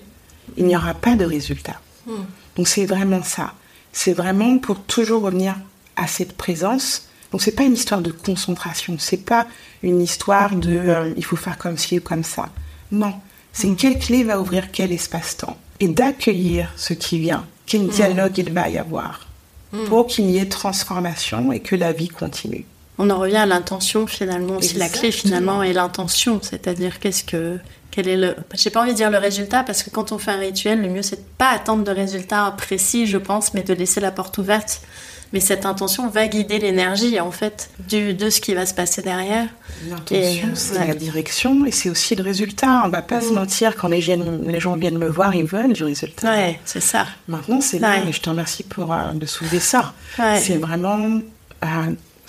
[0.56, 1.80] il n'y aura pas de résultat.
[2.06, 2.24] Hmm.
[2.56, 3.54] Donc c'est vraiment ça.
[3.92, 5.56] C'est vraiment pour toujours revenir
[5.96, 7.08] à cette présence.
[7.32, 9.46] Donc c'est pas une histoire de concentration, c'est pas
[9.82, 12.50] une histoire de euh, il faut faire comme ci ou comme ça.
[12.92, 13.14] Non,
[13.52, 13.76] c'est hmm.
[13.76, 17.88] quelle clé va ouvrir quel espace-temps et d'accueillir ce qui vient, quel hmm.
[17.88, 19.29] dialogue il va y avoir.
[19.72, 19.84] Mm.
[19.84, 22.66] pour qu'il y ait transformation et que la vie continue.
[22.98, 24.60] On en revient à l'intention finalement.
[24.60, 27.58] Si la clé finalement est l'intention, c'est-à-dire qu'est-ce que
[27.90, 30.30] quel est le j'ai pas envie de dire le résultat parce que quand on fait
[30.30, 33.74] un rituel le mieux c'est de pas attendre de résultat précis je pense mais de
[33.74, 34.82] laisser la porte ouverte
[35.32, 39.02] mais cette intention va guider l'énergie en fait du, de ce qui va se passer
[39.02, 39.48] derrière.
[39.88, 42.82] L'intention, c'est la direction et c'est aussi le résultat.
[42.84, 43.34] On va pas se mm.
[43.34, 46.30] mentir quand les, les, gens viennent me voir, ils veulent du résultat.
[46.30, 47.06] Ouais, c'est ça.
[47.28, 49.94] Maintenant, c'est là, et je te remercie pour euh, de soulever ça.
[50.16, 51.20] C'est vraiment
[51.64, 51.66] euh,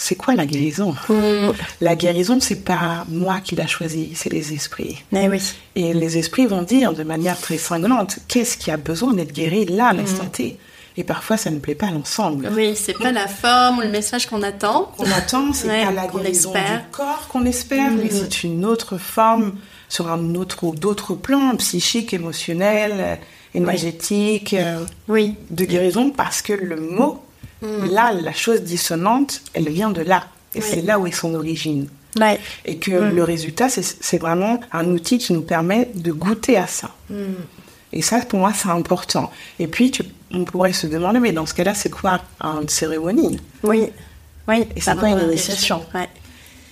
[0.01, 0.95] c'est quoi la guérison?
[1.09, 1.51] Mm.
[1.79, 5.03] La guérison, c'est pas moi qui l'a choisi, c'est les esprits.
[5.11, 5.41] Oui.
[5.75, 9.65] Et les esprits vont dire de manière très cinglante qu'est-ce qui a besoin d'être guéri
[9.65, 10.57] là, à l'instant T?
[10.97, 12.49] Et parfois, ça ne plaît pas à l'ensemble.
[12.53, 14.91] Oui, c'est pas la forme ou le message qu'on attend.
[14.97, 16.59] Qu'on attend, c'est pas la guérison du
[16.91, 18.27] corps qu'on espère, mais mm-hmm.
[18.29, 19.53] c'est une autre forme
[19.87, 23.19] sur un autre d'autres plans, psychique, émotionnel,
[23.53, 25.35] énergétique, euh, oui.
[25.49, 27.21] de guérison, parce que le mot,
[27.61, 27.85] mm.
[27.91, 30.25] là, la chose dissonante, elle vient de là.
[30.55, 31.87] Et c'est là où est son origine.
[32.19, 32.39] Ouais.
[32.65, 33.15] Et que mm.
[33.15, 36.91] le résultat, c'est vraiment un outil qui nous permet de goûter à ça.
[37.09, 37.23] Mm.
[37.93, 39.31] Et ça, pour moi, c'est important.
[39.59, 43.39] Et puis, tu on pourrait se demander, mais dans ce cas-là, c'est quoi une cérémonie?
[43.63, 43.89] Oui.
[44.47, 44.65] oui.
[44.75, 45.83] Et c'est quoi une initiation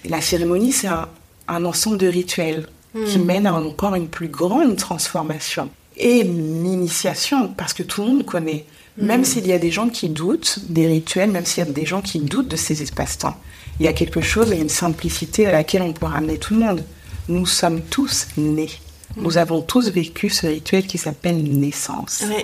[0.06, 2.68] La cérémonie, c'est un, ensemble de rituels
[3.08, 3.26] qui hmm.
[3.26, 5.70] mènent à encore une plus grande transformation.
[5.98, 8.66] Et l'initiation, parce que tout le monde connaît.
[8.98, 9.26] Même hmm.
[9.26, 12.02] s'il y a des gens qui doutent des rituels, même s'il y a des gens
[12.02, 13.36] qui doutent de ces espaces-temps,
[13.80, 16.38] il y a quelque chose, il y a une simplicité à laquelle on peut ramener
[16.38, 16.84] tout le monde.
[17.28, 18.72] Nous sommes tous nés.
[19.16, 19.24] Hmm.
[19.24, 22.24] Nous avons tous vécu ce rituel qui s'appelle naissance.
[22.28, 22.44] Oui.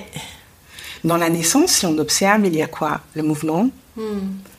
[1.05, 2.99] Dans la naissance, si on observe, il y a quoi?
[3.13, 4.01] Le mouvement, hmm.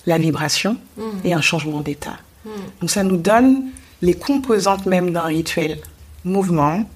[0.06, 1.02] la vibration hmm.
[1.24, 2.18] et un changement d'état.
[2.44, 2.50] Hmm.
[2.80, 3.64] Donc ça nous donne
[4.00, 5.80] les composantes même d'un rituel.
[6.24, 6.88] Mouvement,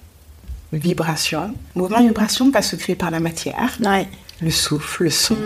[0.72, 1.52] vibration.
[1.74, 3.76] Mouvement et vibration pas se créer par la matière.
[4.40, 5.36] Le souffle, le son.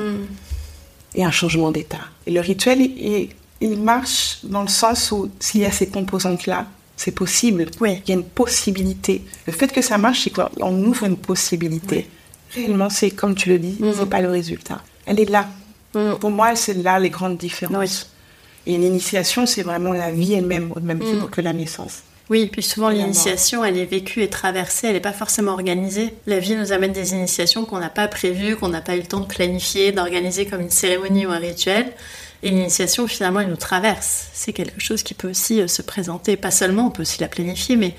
[1.14, 2.05] Et un changement d'état.
[2.27, 3.31] Et le rituel, il,
[3.62, 7.71] il, marche dans le sens où s'il y a ces composantes-là, c'est possible.
[7.81, 8.03] Oui.
[8.05, 9.25] Il y a une possibilité.
[9.47, 12.07] Le fait que ça marche, c'est qu'on ouvre une possibilité.
[12.55, 14.81] Réellement, c'est comme tu le dis, ce n'est pas le résultat.
[15.07, 15.49] Elle est là.
[15.95, 16.14] Mm.
[16.21, 18.11] Pour moi, c'est là les grandes différences.
[18.67, 21.31] Et l'initiation, c'est vraiment la vie elle-même, au même titre mm.
[21.31, 22.03] que la naissance.
[22.31, 26.14] Oui, puis souvent l'initiation, elle est vécue et traversée, elle n'est pas forcément organisée.
[26.27, 29.07] La vie nous amène des initiations qu'on n'a pas prévues, qu'on n'a pas eu le
[29.07, 31.93] temps de planifier, d'organiser comme une cérémonie ou un rituel.
[32.43, 34.29] Et l'initiation, finalement, elle nous traverse.
[34.33, 37.29] C'est quelque chose qui peut aussi euh, se présenter, pas seulement, on peut aussi la
[37.29, 37.95] planifier, mais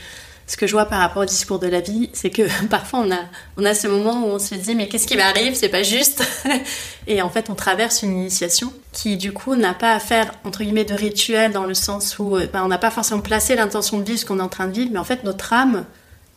[0.48, 3.12] ce que je vois par rapport au discours de la vie, c'est que parfois on
[3.12, 3.20] a,
[3.58, 6.24] on a ce moment où on se dit mais qu'est-ce qui m'arrive, c'est pas juste.
[7.08, 10.64] et en fait, on traverse une initiation qui du coup n'a pas à faire entre
[10.64, 14.00] guillemets de rituel dans le sens où euh, ben, on n'a pas forcément placé l'intention
[14.00, 15.86] de vivre ce qu'on est en train de vivre, mais en fait notre âme,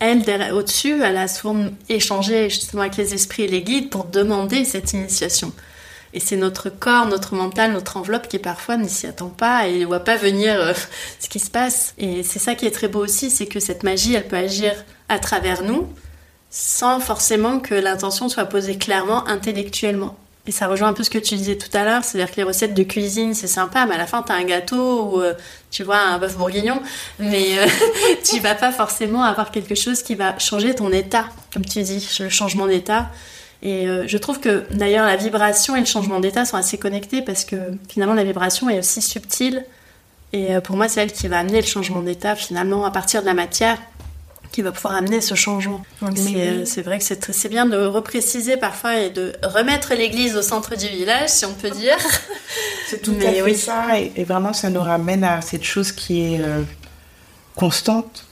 [0.00, 4.64] elle au-dessus, elle a souvent échangé justement avec les esprits et les guides pour demander
[4.64, 5.52] cette initiation.
[6.14, 9.80] Et c'est notre corps, notre mental, notre enveloppe qui parfois ne s'y attend pas et
[9.80, 10.72] ne voit pas venir euh,
[11.20, 11.94] ce qui se passe.
[11.98, 14.72] Et c'est ça qui est très beau aussi, c'est que cette magie, elle peut agir
[15.08, 15.88] à travers nous
[16.50, 20.16] sans forcément que l'intention soit posée clairement intellectuellement.
[20.46, 22.42] Et ça rejoint un peu ce que tu disais tout à l'heure, c'est-à-dire que les
[22.42, 25.34] recettes de cuisine, c'est sympa, mais à la fin, tu as un gâteau ou, euh,
[25.70, 26.80] tu vois, un bœuf bourguignon,
[27.18, 27.66] mais euh,
[28.24, 32.08] tu vas pas forcément avoir quelque chose qui va changer ton état, comme tu dis,
[32.20, 33.10] le changement d'état.
[33.62, 37.22] Et euh, je trouve que d'ailleurs la vibration et le changement d'état sont assez connectés
[37.22, 37.56] parce que
[37.88, 39.64] finalement la vibration est aussi subtile.
[40.32, 43.22] Et euh, pour moi, c'est elle qui va amener le changement d'état finalement à partir
[43.22, 43.78] de la matière
[44.52, 45.82] qui va pouvoir amener ce changement.
[46.02, 50.76] Euh, c'est vrai que c'est bien de repréciser parfois et de remettre l'église au centre
[50.76, 51.96] du village, si on peut dire.
[52.88, 53.98] C'est tout à fait ça.
[53.98, 56.40] Et, vraiment, ça nous ramène à cette chose qui est
[57.54, 58.24] constante,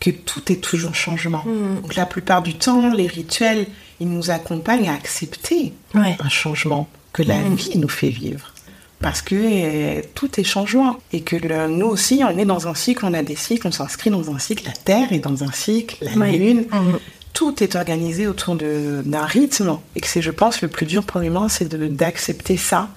[0.00, 1.44] que tout est toujours changement.
[1.44, 1.80] Hmm.
[1.82, 3.66] Donc la plupart du temps, les rituels,
[4.00, 7.54] il nous accompagne à accepter un changement que la mm.
[7.54, 8.52] vie nous fait vivre.
[9.00, 13.04] Parce que euh, tout est changement et que nous aussi, on est dans un cycle,
[13.04, 15.96] on a des cycles, on s'inscrit dans un cycle, la Terre est dans un cycle,
[16.02, 16.96] la Lune, mm.
[17.32, 21.20] tout est organisé autour d'un rythme et que c'est, je pense, le plus dur pour
[21.20, 22.88] l'humain, c'est d'accepter ça.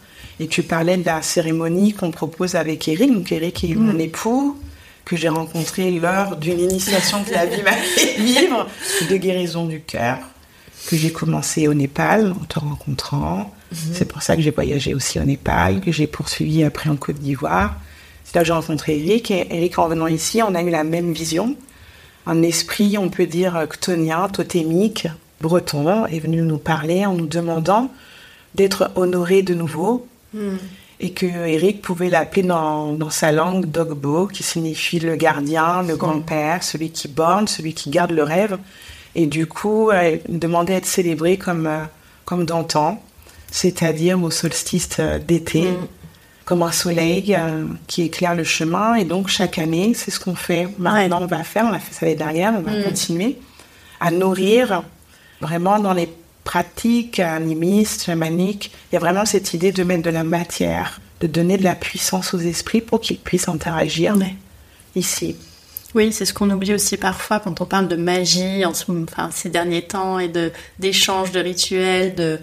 [0.41, 4.01] Et tu parlais de la cérémonie qu'on propose avec Eric, donc Eric est mon mm.
[4.01, 4.57] époux,
[5.03, 8.67] que j'ai rencontré lors d'une initiation que la vie m'a fait vivre,
[9.09, 10.19] de guérison du cœur
[10.87, 13.53] que j'ai commencé au Népal en te rencontrant.
[13.71, 13.77] Mhm.
[13.93, 17.17] C'est pour ça que j'ai voyagé aussi au Népal, que j'ai poursuivi après en Côte
[17.17, 17.75] d'Ivoire.
[18.23, 19.31] C'est là que j'ai rencontré Eric.
[19.31, 21.55] Et Eric, en venant ici, on a eu la même vision.
[22.25, 25.07] Un esprit, on peut dire, ctonien, totémique,
[25.41, 27.91] breton, est venu nous parler en nous demandant
[28.55, 30.07] d'être honoré de nouveau.
[30.33, 30.57] Mhm.
[31.01, 35.95] Et que Eric pouvait l'appeler dans, dans, sa langue Dogbo, qui signifie le gardien, le
[35.95, 38.57] grand-père, celui qui borne, celui qui garde le rêve.
[39.15, 41.83] Et du coup, elle demandait à être célébrée comme, euh,
[42.25, 43.01] comme d'antan,
[43.51, 45.87] c'est-à-dire au solstice euh, d'été, mm.
[46.45, 48.95] comme un soleil euh, qui éclaire le chemin.
[48.95, 50.67] Et donc, chaque année, c'est ce qu'on fait.
[50.77, 52.83] Maintenant, on va faire, on a fait ça l'année dernière, on va mm.
[52.83, 53.37] continuer
[53.99, 54.83] à nourrir
[55.41, 56.09] vraiment dans les
[56.43, 58.71] pratiques animistes, chamaniques.
[58.91, 61.75] Il y a vraiment cette idée de mettre de la matière, de donner de la
[61.75, 64.15] puissance aux esprits pour qu'ils puissent interagir
[64.95, 65.35] ici.
[65.95, 69.49] Oui, c'est ce qu'on oublie aussi parfois quand on parle de magie en enfin, ces
[69.49, 72.39] derniers temps et de d'échanges de rituels, de,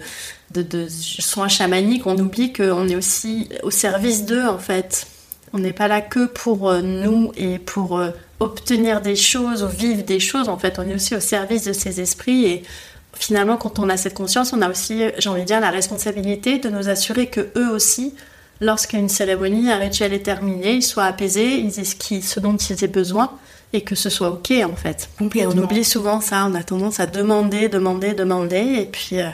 [0.51, 5.07] de, soins chamaniques, on oublie qu'on est aussi au service d'eux en fait.
[5.53, 8.09] On n'est pas là que pour euh, nous et pour euh,
[8.41, 10.49] obtenir des choses ou vivre des choses.
[10.49, 12.63] En fait, on est aussi au service de ces esprits et
[13.13, 16.59] finalement, quand on a cette conscience, on a aussi, j'ai envie de dire, la responsabilité
[16.59, 18.13] de nous assurer que eux aussi,
[18.61, 22.87] lorsqu'une cérémonie, un rituel est terminé, ils soient apaisés, ils aient ce, dont ils aient
[22.87, 23.31] besoin
[23.73, 25.09] et que ce soit ok en fait.
[25.35, 29.29] Et on oublie souvent ça, on a tendance à demander, demander, demander et puis euh,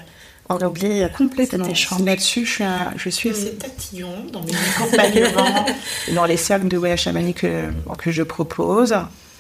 [0.50, 1.68] on oublie complètement.
[2.04, 2.64] Là-dessus, je suis,
[2.98, 5.66] je suis assez tatillon dans mes accompagnements,
[6.16, 8.96] dans les cercles de voyage chamanique que, que je propose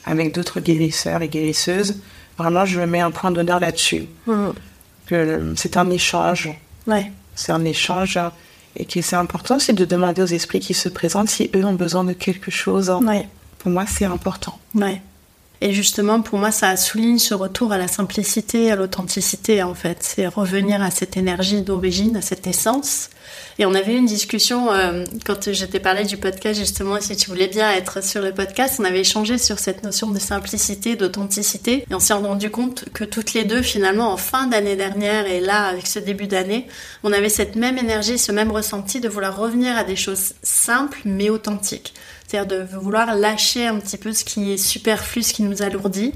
[0.05, 1.97] avec d'autres guérisseurs et guérisseuses.
[2.37, 4.05] Vraiment, je mets un point d'honneur là-dessus.
[4.25, 4.49] Mm.
[5.05, 6.49] Que c'est un échange.
[6.87, 7.11] Ouais.
[7.35, 8.17] C'est un échange.
[8.75, 11.73] Et qui c'est important, c'est de demander aux esprits qui se présentent si eux ont
[11.73, 12.89] besoin de quelque chose.
[13.01, 13.27] Ouais.
[13.59, 14.57] Pour moi, c'est important.
[14.73, 15.01] Ouais.
[15.61, 19.99] Et justement, pour moi, ça souligne ce retour à la simplicité, à l'authenticité, en fait.
[20.01, 23.09] C'est revenir à cette énergie d'origine, à cette essence.
[23.59, 27.15] Et on avait eu une discussion euh, quand je t'ai parlé du podcast, justement, si
[27.15, 30.95] tu voulais bien être sur le podcast, on avait échangé sur cette notion de simplicité,
[30.95, 31.85] d'authenticité.
[31.89, 35.39] Et on s'est rendu compte que toutes les deux, finalement, en fin d'année dernière et
[35.39, 36.67] là, avec ce début d'année,
[37.03, 41.01] on avait cette même énergie, ce même ressenti de vouloir revenir à des choses simples
[41.05, 41.93] mais authentiques
[42.33, 46.13] c'est-à-dire de vouloir lâcher un petit peu ce qui est superflu, ce qui nous alourdit,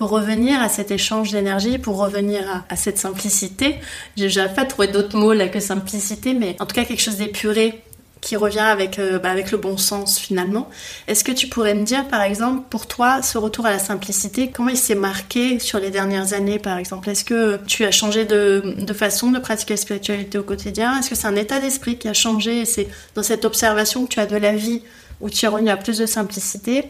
[0.00, 3.76] pour revenir à cet échange d'énergie, pour revenir à, cette simplicité.
[4.16, 7.82] J'ai pas trouvé d'autres mots là que simplicité, mais en tout cas quelque chose d'épuré
[8.22, 10.70] qui revient avec, euh, bah, avec le bon sens finalement.
[11.06, 14.50] Est-ce que tu pourrais me dire par exemple pour toi ce retour à la simplicité,
[14.50, 17.10] comment il s'est marqué sur les dernières années par exemple?
[17.10, 20.98] Est-ce que tu as changé de, de, façon de pratiquer la spiritualité au quotidien?
[20.98, 24.14] Est-ce que c'est un état d'esprit qui a changé et c'est dans cette observation que
[24.14, 24.80] tu as de la vie
[25.20, 26.86] où tu es revenu à plus de simplicité?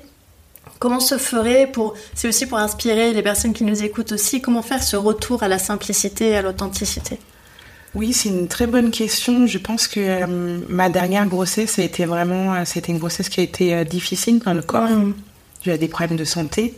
[0.81, 4.63] Comment se ferait pour, c'est aussi pour inspirer les personnes qui nous écoutent aussi, comment
[4.63, 7.19] faire ce retour à la simplicité et à l'authenticité?
[7.95, 9.47] Oui, c'est une très bonne question.
[9.47, 13.41] Je pense que euh, ma dernière grossesse a été vraiment, euh, c'était une grossesse qui
[13.41, 14.89] a été euh, difficile dans le corps.
[15.63, 16.75] J'ai des problèmes de santé.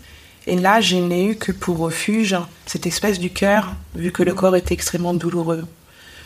[0.49, 2.35] Et là, je n'ai eu que pour refuge
[2.67, 5.65] cette espèce du cœur, vu que le corps était extrêmement douloureux.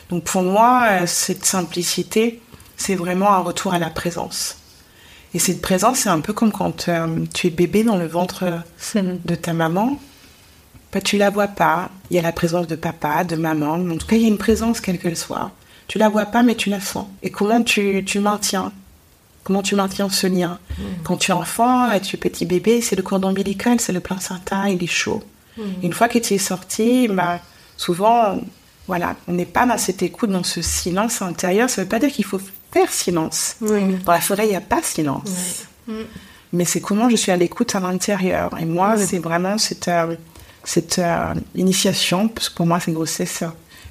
[0.08, 2.40] Donc pour moi, cette simplicité,
[2.78, 4.56] c'est vraiment un retour à la présence.
[5.34, 8.44] Et cette présence, c'est un peu comme quand euh, tu es bébé dans le ventre
[8.94, 9.98] de ta maman.
[10.92, 11.90] Bah, tu la vois pas.
[12.10, 13.74] Il y a la présence de papa, de maman.
[13.74, 15.50] En tout cas, il y a une présence, quelle qu'elle soit.
[15.88, 17.06] Tu la vois pas, mais tu la sens.
[17.22, 18.72] Et comment tu, tu maintiens?
[19.44, 20.58] Comment tu maintiens ce lien?
[21.04, 24.00] Quand tu es enfant et tu es petit bébé, c'est le cordon ombilical, c'est le
[24.00, 25.22] placenta, il est chaud.
[25.82, 27.40] Une fois que tu es sorti, bah,
[27.76, 28.40] souvent,
[28.88, 31.70] voilà, on n'est pas dans cette écoute, dans ce silence intérieur.
[31.70, 32.40] Ça ne veut pas dire qu'il faut
[32.72, 33.56] faire silence.
[33.60, 35.66] Dans la forêt, il n'y a pas silence.
[36.52, 38.56] Mais c'est comment je suis à l'écoute à l'intérieur.
[38.58, 40.14] Et moi, c'est vraiment cette, euh,
[40.64, 43.44] cette euh, initiation, parce que pour moi, c'est une grossesse.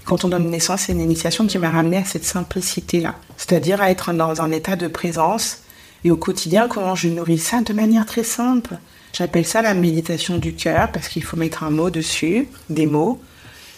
[0.05, 3.15] Quand on donne naissance, c'est une initiation qui m'a ramené à cette simplicité-là.
[3.37, 5.59] C'est-à-dire à être dans un état de présence.
[6.03, 8.77] Et au quotidien, comment je nourris ça de manière très simple.
[9.13, 13.21] J'appelle ça la méditation du cœur, parce qu'il faut mettre un mot dessus, des mots.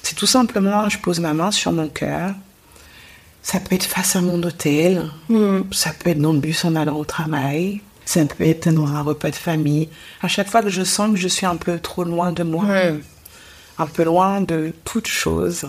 [0.03, 2.33] C'est tout simplement, je pose ma main sur mon cœur
[3.47, 5.61] ça peut être face à mon hôtel, hmm.
[5.71, 9.01] ça peut être dans le bus en allant au travail, ça peut être dans un
[9.01, 9.87] repas de famille.
[10.21, 12.65] À chaque fois que je sens que je suis un peu trop loin de moi,
[13.77, 15.65] un peu loin de toute chose,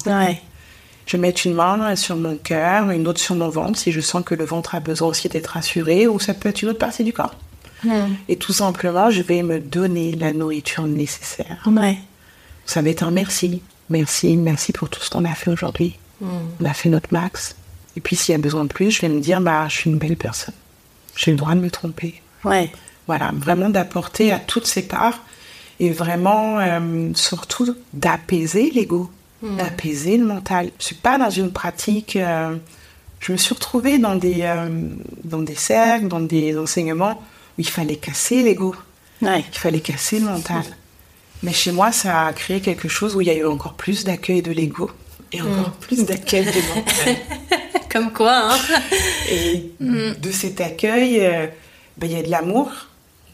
[1.06, 4.24] je mets une main sur mon cœur, une autre sur mon ventre, si je sens
[4.24, 7.04] que le ventre a besoin aussi d'être assuré, ou ça peut être une autre partie
[7.04, 7.36] du corps.
[7.84, 8.08] Hmm.
[8.28, 11.58] Et tout simplement, je vais me donner la nourriture nécessaire.
[12.66, 13.62] Ça va être un merci.
[13.88, 15.96] Merci, merci pour tout ce qu'on a fait aujourd'hui.
[16.20, 16.26] Hmm.
[16.60, 17.54] On a fait notre max.
[17.98, 19.90] Et puis s'il y a besoin de plus, je vais me dire, bah, je suis
[19.90, 20.54] une belle personne.
[21.16, 22.22] J'ai le droit de me tromper.
[22.44, 22.70] Ouais.
[23.08, 25.18] Voilà, vraiment d'apporter à toutes ces parts
[25.80, 29.10] et vraiment euh, surtout d'apaiser l'ego,
[29.42, 29.56] hmm.
[29.56, 30.70] d'apaiser le mental.
[30.78, 32.14] Je suis pas dans une pratique.
[32.14, 32.54] Euh,
[33.18, 34.68] je me suis retrouvée dans des euh,
[35.24, 37.20] dans des cercles, dans des enseignements
[37.58, 38.76] où il fallait casser l'ego.
[39.22, 39.44] Ouais.
[39.52, 40.62] Il fallait casser le mental.
[41.42, 44.04] Mais chez moi, ça a créé quelque chose où il y a eu encore plus
[44.04, 44.88] d'accueil de l'ego
[45.32, 45.80] et encore hmm.
[45.80, 47.16] plus d'accueil du mental.
[47.90, 48.58] Comme quoi, hein
[49.30, 50.14] Et mm.
[50.20, 51.46] de cet accueil, euh,
[51.96, 52.70] ben, il y a de l'amour.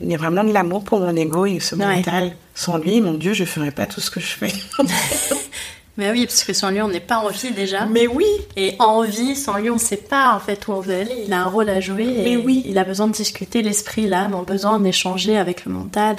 [0.00, 2.36] Il y a vraiment de l'amour pour mon ego et ce mental.
[2.54, 4.52] Sans lui, mon Dieu, je ne ferais pas tout ce que je fais.
[5.96, 7.86] Mais oui, parce que sans lui, on n'est pas en vie déjà.
[7.86, 8.26] Mais oui.
[8.56, 11.24] Et en vie, sans lui, on ne sait pas en fait où on veut aller.
[11.26, 12.04] Il a un rôle à jouer.
[12.04, 12.64] Et Mais oui.
[12.66, 16.16] Il a besoin de discuter, l'esprit, l'âme ont besoin d'échanger avec le mental,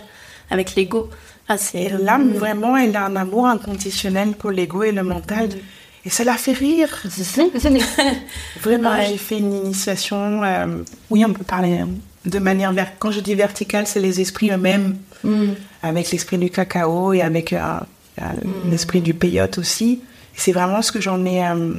[0.49, 1.09] avec l'ego.
[1.47, 5.49] Ah, c'est Et l'âme, vraiment, elle a un amour inconditionnel pour l'ego et le mental.
[6.05, 6.89] Et ça la fait rire.
[8.61, 10.43] Vraiment, j'ai fait une initiation.
[10.43, 10.67] euh,
[11.09, 12.71] oui, on peut parler euh, de manière.
[12.73, 15.53] ver- Quand je dis verticale, c'est les esprits eux-mêmes, Mm.
[15.81, 17.59] avec l'esprit du cacao et avec euh,
[18.21, 18.23] euh,
[18.69, 20.01] l'esprit du peyote aussi.
[20.35, 21.43] C'est vraiment ce que j'en ai.
[21.47, 21.71] euh,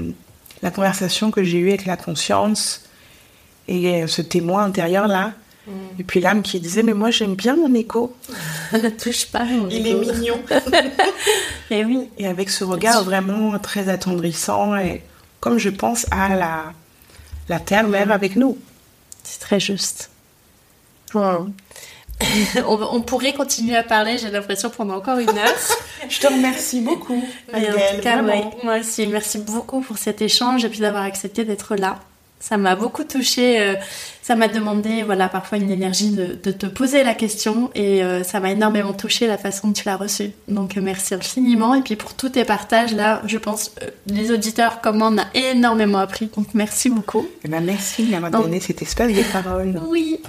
[0.63, 2.83] la conversation que j'ai eue avec la conscience
[3.69, 4.71] et ce témoin
[5.99, 8.15] Et puis l'âme qui disait Mais moi, j'aime bien mon écho.
[8.73, 9.45] Ne touche pas.
[9.45, 10.41] mon Il est mignon.
[11.71, 12.09] Et oui.
[12.19, 15.03] Et avec ce regard vraiment très attendrissant et
[15.41, 16.73] comme je pense à la,
[17.49, 18.59] la terre même avec nous.
[19.23, 20.11] C'est très juste.
[21.15, 21.53] on,
[22.67, 25.55] on pourrait continuer à parler, j'ai l'impression, pendant encore une heure.
[26.09, 30.65] Je te remercie beaucoup, en tout cas, ouais, moi aussi, merci beaucoup pour cet échange
[30.65, 32.01] et puis d'avoir accepté d'être là.
[32.39, 33.61] Ça m'a beaucoup touchée.
[33.61, 33.75] euh,
[34.23, 38.23] ça m'a demandé, voilà, parfois une énergie de, de te poser la question et euh,
[38.25, 40.31] ça m'a énormément touchée la façon dont tu l'as reçue.
[40.49, 44.31] Donc euh, merci infiniment et puis pour tous tes partages là, je pense euh, les
[44.33, 46.29] auditeurs comme moi on a énormément appris.
[46.37, 47.27] Donc merci beaucoup.
[47.45, 49.81] Eh ben, merci d'avoir donné cet espace de parole.
[49.89, 50.21] Oui.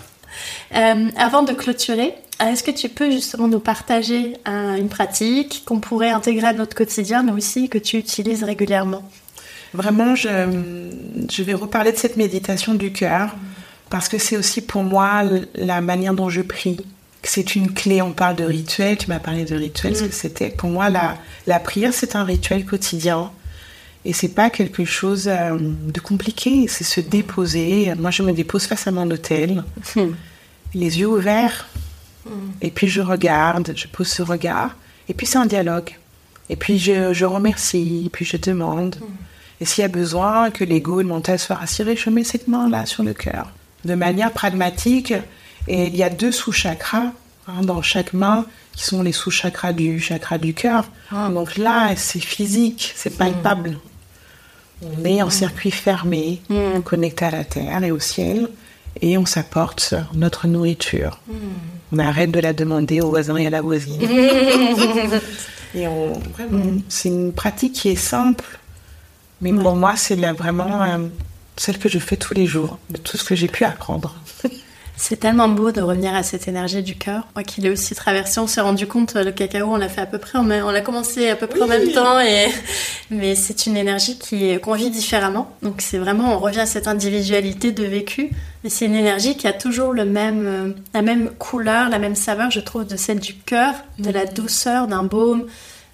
[0.75, 5.79] Euh, avant de clôturer, est-ce que tu peux justement nous partager un- une pratique qu'on
[5.79, 9.01] pourrait intégrer à notre quotidien, mais aussi que tu utilises régulièrement?
[9.73, 10.29] Vraiment, je,
[11.31, 13.35] je vais reparler de cette méditation du cœur
[13.89, 15.23] parce que c'est aussi pour moi
[15.55, 16.77] la manière dont je prie.
[17.23, 20.49] C'est une clé, on parle de rituel, tu m'as parlé de rituel, ce que c'était.
[20.49, 23.31] Pour moi, la, la prière, c'est un rituel quotidien.
[24.05, 27.93] Et c'est pas quelque chose euh, de compliqué, c'est se déposer.
[27.97, 29.63] Moi, je me dépose face à mon hôtel,
[30.73, 31.67] les yeux ouverts,
[32.61, 34.75] et puis je regarde, je pose ce regard,
[35.09, 35.91] et puis c'est un dialogue.
[36.49, 38.95] Et puis je, je remercie, et puis je demande.
[39.59, 42.47] Et s'il y a besoin que l'ego et le mental soient rassurés, je mets cette
[42.47, 43.51] main-là sur le cœur.
[43.85, 45.13] De manière pragmatique,
[45.67, 47.11] et il y a deux sous-chakras
[47.47, 50.85] hein, dans chaque main, qui sont les sous-chakras du chakra du cœur.
[51.11, 53.79] Donc là, c'est physique, c'est palpable.
[54.83, 56.41] On est en circuit fermé,
[56.85, 58.47] connecté à la terre et au ciel,
[59.01, 61.19] et on s'apporte notre nourriture.
[61.91, 63.99] On arrête de la demander aux voisins et à la voisine.
[65.75, 66.13] et on,
[66.89, 68.45] c'est une pratique qui est simple,
[69.41, 70.97] mais pour moi, c'est vraiment euh,
[71.57, 74.15] celle que je fais tous les jours, de tout ce que j'ai pu apprendre.
[74.99, 77.27] C'est tellement beau de revenir à cette énergie du cœur.
[77.35, 80.01] Moi qui l'ai aussi traversé, on s'est rendu compte, euh, le cacao, on l'a fait
[80.01, 82.47] à peu près, en même- on l'a commencé à peu près en même temps, et...
[83.11, 85.51] mais c'est une énergie qui qu'on vit différemment.
[85.61, 88.31] Donc c'est vraiment, on revient à cette individualité de vécu,
[88.63, 92.15] et c'est une énergie qui a toujours le même, euh, la même couleur, la même
[92.15, 95.45] saveur, je trouve, de celle du cœur, de la douceur, d'un baume,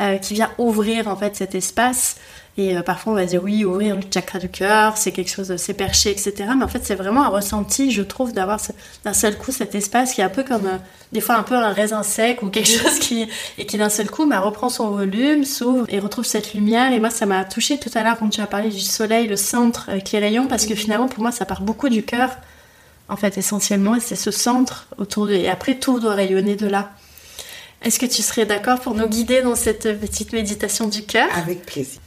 [0.02, 2.16] euh, qui vient ouvrir en fait cet espace.
[2.56, 5.56] Et euh, parfois on va dire oui, ouvrir le chakra du cœur, c'est quelque chose,
[5.58, 6.34] c'est perché, etc.
[6.56, 8.60] Mais en fait c'est vraiment un ressenti, je trouve, d'avoir
[9.04, 10.78] d'un seul coup cet espace qui est un peu comme euh,
[11.12, 13.28] des fois un peu un raisin sec ou quelque chose qui
[13.58, 16.93] et qui d'un seul coup bah, reprend son volume, s'ouvre et retrouve cette lumière.
[16.93, 19.36] Et moi ça m'a touché tout à l'heure quand tu as parlé du soleil, le
[19.36, 22.38] centre avec les rayons, parce que finalement pour moi ça part beaucoup du cœur,
[23.10, 26.68] en fait essentiellement, et c'est ce centre autour de et après tout doit rayonner de
[26.68, 26.91] là.
[27.82, 31.28] Est-ce que tu serais d'accord pour nous guider dans cette petite méditation du cœur?
[31.36, 32.03] Avec plaisir.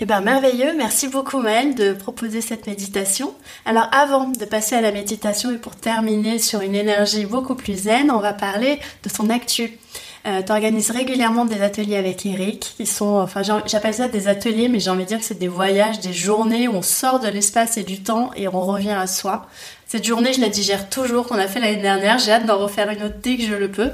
[0.00, 0.74] Eh bien, merveilleux.
[0.76, 3.32] Merci beaucoup, Maëlle, de proposer cette méditation.
[3.64, 7.84] Alors, avant de passer à la méditation et pour terminer sur une énergie beaucoup plus
[7.84, 9.78] zen, on va parler de ton actu.
[10.24, 14.80] Tu organises régulièrement des ateliers avec Eric, qui sont, enfin, j'appelle ça des ateliers, mais
[14.80, 17.76] j'ai envie de dire que c'est des voyages, des journées où on sort de l'espace
[17.76, 19.46] et du temps et on revient à soi.
[19.86, 22.18] Cette journée, je la digère toujours, qu'on a fait l'année dernière.
[22.18, 23.90] J'ai hâte d'en refaire une autre dès que je le peux.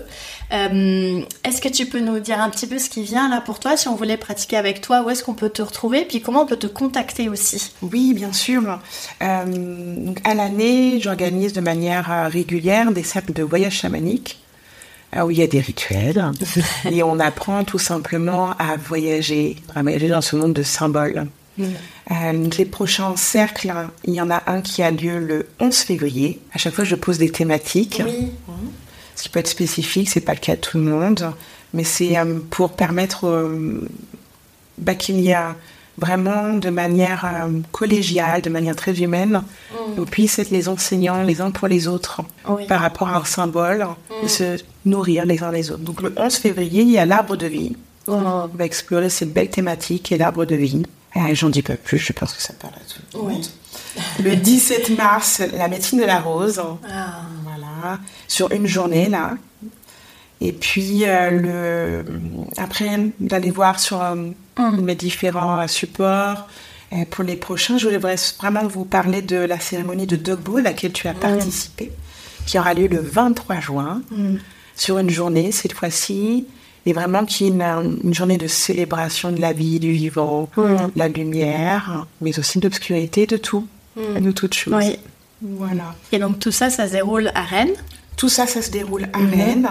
[0.53, 3.59] Euh, est-ce que tu peux nous dire un petit peu ce qui vient là pour
[3.59, 6.43] toi, si on voulait pratiquer avec toi, où est-ce qu'on peut te retrouver, puis comment
[6.43, 7.73] on peut te contacter aussi?
[7.83, 8.79] Oui, bien sûr.
[9.21, 9.45] Euh,
[9.97, 14.39] donc à l'année, j'organise de manière euh, régulière des cercles de voyage chamanique
[15.17, 16.25] euh, où il y a des rituels
[16.91, 21.27] et on apprend tout simplement à voyager, à voyager dans ce monde de symboles.
[22.11, 23.73] Euh, donc les prochains cercles,
[24.05, 26.41] il y en a un qui a lieu le 11 février.
[26.53, 28.03] À chaque fois, je pose des thématiques.
[28.05, 28.33] Oui.
[29.15, 31.33] Ce qui peut être spécifique, c'est pas le cas de tout le monde,
[31.75, 33.87] mais c'est euh, pour permettre euh,
[34.79, 35.57] bah, qu'il y a
[36.01, 39.43] vraiment de manière euh, collégiale, de manière très humaine,
[39.99, 42.67] on puisse être les enseignants les uns pour les autres Oui.
[42.67, 43.87] par rapport à un symbole
[44.23, 45.83] et se nourrir les uns les autres.
[45.83, 47.77] Donc le 11 février, il y a l'arbre de vie.
[48.09, 50.83] On va explorer cette belle thématique et l'arbre de vie.
[51.17, 52.81] Euh, J'en dis pas plus, je pense que ça parle à
[53.13, 53.45] tout le monde.
[54.23, 56.61] Le 17 mars, la médecine de la rose.
[56.89, 57.21] Ah.
[57.45, 57.99] Voilà,
[58.29, 59.35] sur une journée là.
[60.41, 62.05] Et puis, euh, le...
[62.57, 62.89] après,
[63.21, 64.17] d'aller voir sur euh,
[64.79, 66.49] mes différents euh, supports.
[66.93, 70.63] Et pour les prochains, je voudrais vraiment vous parler de la cérémonie de Dogbo, à
[70.63, 71.93] laquelle tu as participé,
[72.47, 74.03] qui aura lieu le 23 juin,
[74.75, 76.47] sur une journée cette fois-ci.
[76.87, 80.91] Et vraiment qui est une, une journée de célébration de la vie, du vivant, de
[80.97, 84.75] la lumière, mais aussi de l'obscurité, de tout, de toutes choses.
[84.75, 84.99] Oui.
[85.43, 85.95] Voilà.
[86.11, 87.75] Et donc tout ça, ça se déroule à Rennes?
[88.17, 89.69] Tout ça, ça se déroule à Rennes,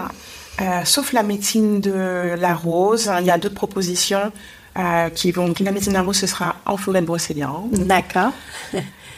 [0.60, 3.10] euh, sauf la médecine de la rose.
[3.20, 4.32] Il y a d'autres propositions
[4.78, 5.52] euh, qui vont.
[5.60, 7.72] La médecine de la rose, ce sera en forêt de Brocéliande.
[7.86, 8.32] D'accord.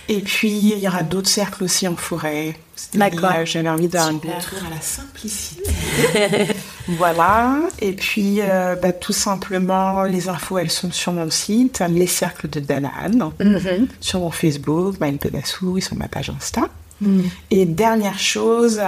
[0.09, 2.57] Et puis, il y aura d'autres cercles aussi en forêt.
[2.95, 3.33] D'accord.
[3.37, 4.31] Et, J'avais envie d'un retour
[4.67, 5.63] à la simplicité.
[6.89, 7.61] voilà.
[7.81, 12.49] Et puis, euh, bah, tout simplement, les infos, elles sont sur mon site, les cercles
[12.49, 13.87] de Danan, Mhm.
[14.01, 16.63] sur mon Facebook, Maëlle Pedassou, sur ma page Insta.
[17.01, 17.25] Mhm.
[17.53, 18.81] Et dernière chose,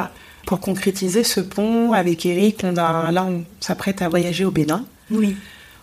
[0.47, 4.85] pour concrétiser ce pont avec Eric, on a, là, on s'apprête à voyager au Bénin.
[5.11, 5.37] Oui.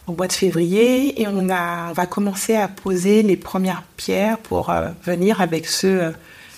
[0.07, 4.39] au mois de février et on, a, on va commencer à poser les premières pierres
[4.39, 6.11] pour euh, venir avec ceux euh,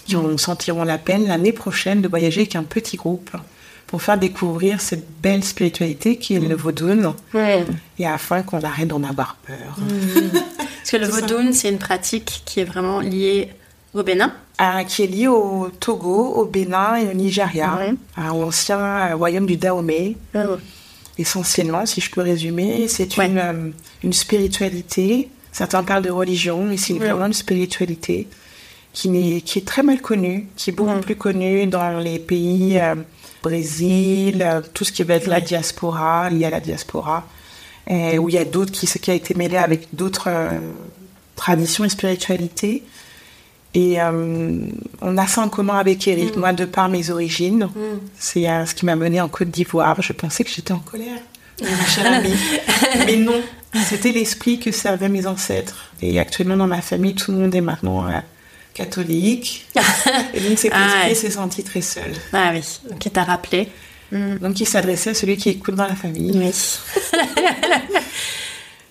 [0.06, 3.32] qui en sentiront la peine l'année prochaine de voyager avec un petit groupe
[3.88, 6.90] pour faire découvrir cette belle spiritualité qui est le vaudou
[8.00, 9.78] et afin qu'on arrête d'en avoir peur.
[10.34, 13.50] Parce que le vaudoun, c'est une pratique qui est vraiment liée
[13.94, 14.34] au Bénin.
[14.58, 17.94] Ah, qui est lié au Togo, au Bénin et au Nigeria, Ouais.
[18.18, 20.16] l'ancien euh, royaume du Dahomey.
[21.18, 23.28] essentiellement, si je peux résumer, c'est Ouais.
[23.28, 23.70] une, euh,
[24.04, 25.30] une spiritualité.
[25.52, 28.28] Certains parlent de religion, mais c'est vraiment une spiritualité
[28.94, 32.80] qui, n'est- qui est très mal connue, qui est beaucoup plus connue dans les pays
[32.80, 32.96] euh,
[33.44, 37.28] Brésil, euh, tout ce qui va être la diaspora, lié à la diaspora,
[37.88, 40.50] et où il y a d'autres qui, ce qui a été mêlé avec d'autres euh,
[41.36, 42.82] traditions et spiritualités.
[43.76, 44.60] Et euh,
[45.02, 46.38] on a ça en commun avec Eric.
[46.38, 47.70] Moi, de par mes origines,
[48.18, 50.00] c'est euh, ce qui m'a mené en Côte d'Ivoire.
[50.02, 51.20] Je pensais que j'étais en colère.
[53.06, 53.42] Mais non,
[53.86, 55.92] c'était l'esprit que servaient mes ancêtres.
[56.02, 58.12] Et actuellement, dans ma famille, tout le monde est maintenant euh,
[58.74, 59.68] catholique.
[60.34, 61.16] Et donc, cet Ah ouais.
[61.16, 62.12] s'est senti très seul.
[62.32, 62.62] Ah oui,
[63.00, 63.70] qui t'a rappelé.
[64.12, 66.32] Donc, il s'adressait à celui qui écoute dans la famille.
[66.36, 66.52] Oui.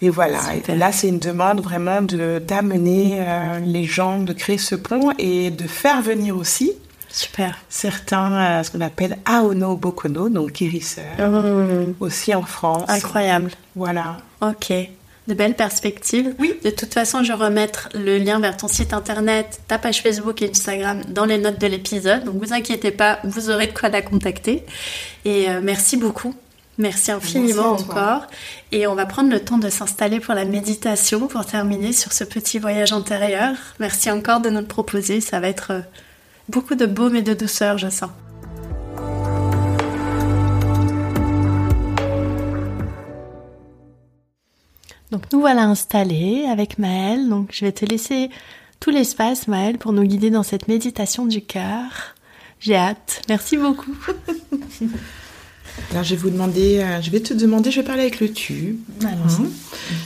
[0.03, 0.41] Et voilà.
[0.69, 5.13] Et là, c'est une demande vraiment de d'amener euh, les gens, de créer ce pont
[5.17, 6.73] et de faire venir aussi
[7.09, 7.57] Super.
[7.69, 11.05] certains, euh, ce qu'on appelle Aono Bokono, donc guérisseurs,
[12.01, 12.83] aussi en France.
[12.89, 13.53] Incroyable.
[13.77, 14.19] Voilà.
[14.41, 14.73] Ok.
[15.29, 16.35] De belles perspectives.
[16.41, 16.55] Oui.
[16.65, 20.43] De toute façon, je vais remettre le lien vers ton site internet, ta page Facebook
[20.43, 22.25] et Instagram dans les notes de l'épisode.
[22.25, 24.65] Donc, vous inquiétez pas, vous aurez de quoi la contacter.
[25.25, 26.35] Et euh, merci beaucoup.
[26.79, 28.27] Merci infiniment Merci encore.
[28.71, 32.25] Et on va prendre le temps de s'installer pour la méditation pour terminer sur ce
[32.25, 33.55] petit voyage intérieur.
[33.79, 35.21] Merci encore de nous le proposer.
[35.21, 35.81] Ça va être euh,
[36.49, 38.11] beaucoup de baume et de douceur, je sens.
[45.11, 47.29] Donc nous voilà installés avec Maëlle.
[47.29, 48.31] Donc je vais te laisser
[48.81, 52.15] tout l'espace, Maëlle, pour nous guider dans cette méditation du cœur.
[52.61, 53.21] J'ai hâte.
[53.29, 53.95] Merci beaucoup.
[55.91, 58.33] Alors, je vais vous demander, euh, je vais te demander, je vais parler avec le
[58.33, 58.79] tu.
[59.05, 59.09] Hein.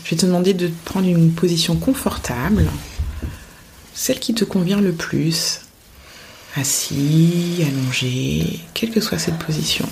[0.05, 2.67] Je vais te demander de prendre une position confortable,
[3.95, 5.61] celle qui te convient le plus.
[6.57, 9.87] Assis, allongé, quelle que soit cette position.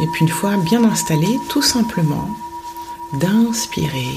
[0.00, 2.28] Et puis une fois bien installé, tout simplement,
[3.20, 4.16] d'inspirer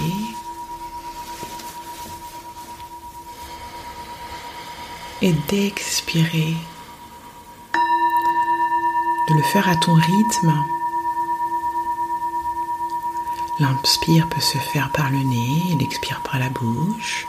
[5.21, 6.55] et d'expirer.
[9.27, 10.53] De le faire à ton rythme.
[13.59, 17.25] L'inspire peut se faire par le nez l'expire par la bouche.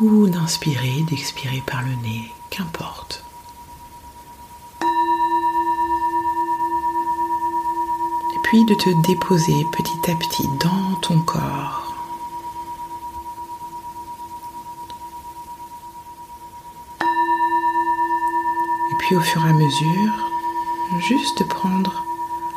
[0.00, 3.24] Ou d'inspirer, d'expirer par le nez, qu'importe.
[8.34, 11.92] Et puis de te déposer petit à petit dans ton corps.
[18.92, 20.25] Et puis au fur et à mesure,
[21.00, 22.04] juste de prendre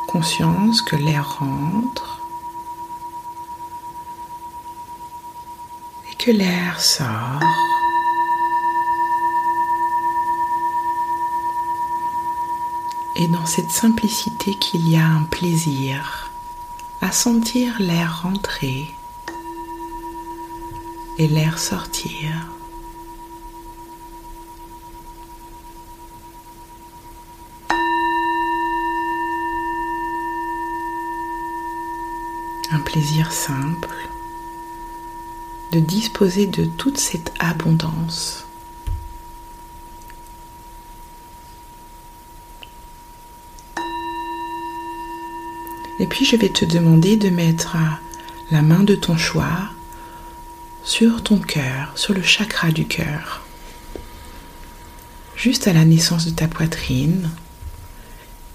[0.06, 2.20] conscience que l'air rentre
[6.10, 7.42] et que l'air sort.
[13.16, 16.30] Et dans cette simplicité qu'il y a un plaisir
[17.02, 18.94] à sentir l'air rentrer
[21.18, 22.30] et l'air sortir.
[32.90, 33.88] plaisir simple,
[35.70, 38.44] de disposer de toute cette abondance.
[46.00, 47.76] Et puis je vais te demander de mettre
[48.50, 49.70] la main de ton choix
[50.82, 53.42] sur ton cœur, sur le chakra du cœur,
[55.36, 57.30] juste à la naissance de ta poitrine,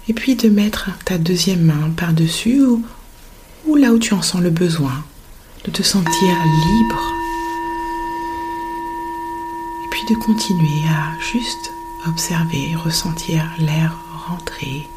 [0.08, 2.62] et puis de mettre ta deuxième main par-dessus
[3.66, 5.04] ou là où tu en sens le besoin,
[5.64, 7.12] de te sentir libre,
[9.84, 11.72] et puis de continuer à juste
[12.06, 13.96] observer, ressentir l'air
[14.28, 14.88] rentrer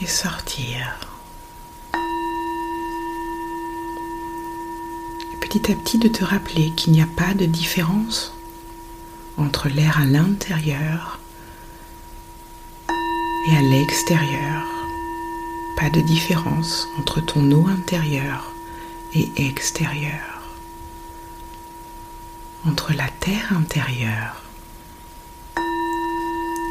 [0.00, 0.98] et sortir.
[5.54, 8.32] petit à petit de te rappeler qu'il n'y a pas de différence
[9.36, 11.20] entre l'air à l'intérieur
[12.88, 14.73] et à l'extérieur.
[15.92, 18.52] De différence entre ton eau intérieure
[19.12, 20.42] et extérieure.
[22.66, 24.42] Entre la terre intérieure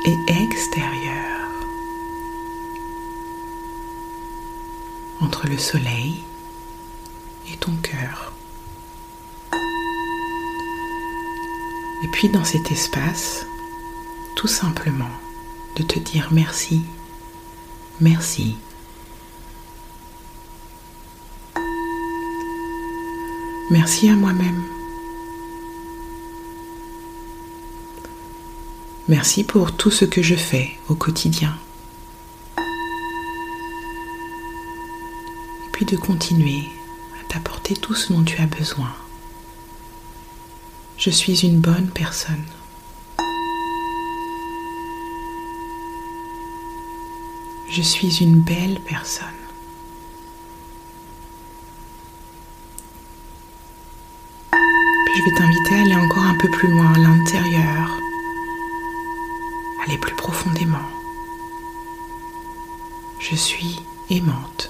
[0.05, 1.47] et extérieure.
[5.21, 6.23] Entre le soleil
[7.49, 8.33] et ton cœur.
[12.03, 13.45] Et puis dans cet espace,
[14.35, 15.13] tout simplement,
[15.77, 16.81] de te dire merci,
[18.01, 18.57] merci.
[23.71, 24.61] Merci à moi-même.
[29.07, 31.53] Merci pour tout ce que je fais au quotidien.
[35.65, 36.69] Et puis de continuer
[37.19, 38.93] à t'apporter tout ce dont tu as besoin.
[40.97, 42.45] Je suis une bonne personne.
[47.69, 49.27] Je suis une belle personne.
[55.12, 57.97] Puis je vais t'inviter à aller encore un peu plus loin à l'intérieur,
[59.85, 60.89] aller plus profondément.
[63.19, 64.69] Je suis aimante.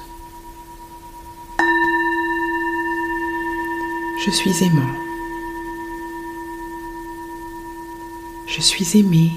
[4.24, 4.94] Je suis aimant.
[8.46, 9.32] Je suis aimée.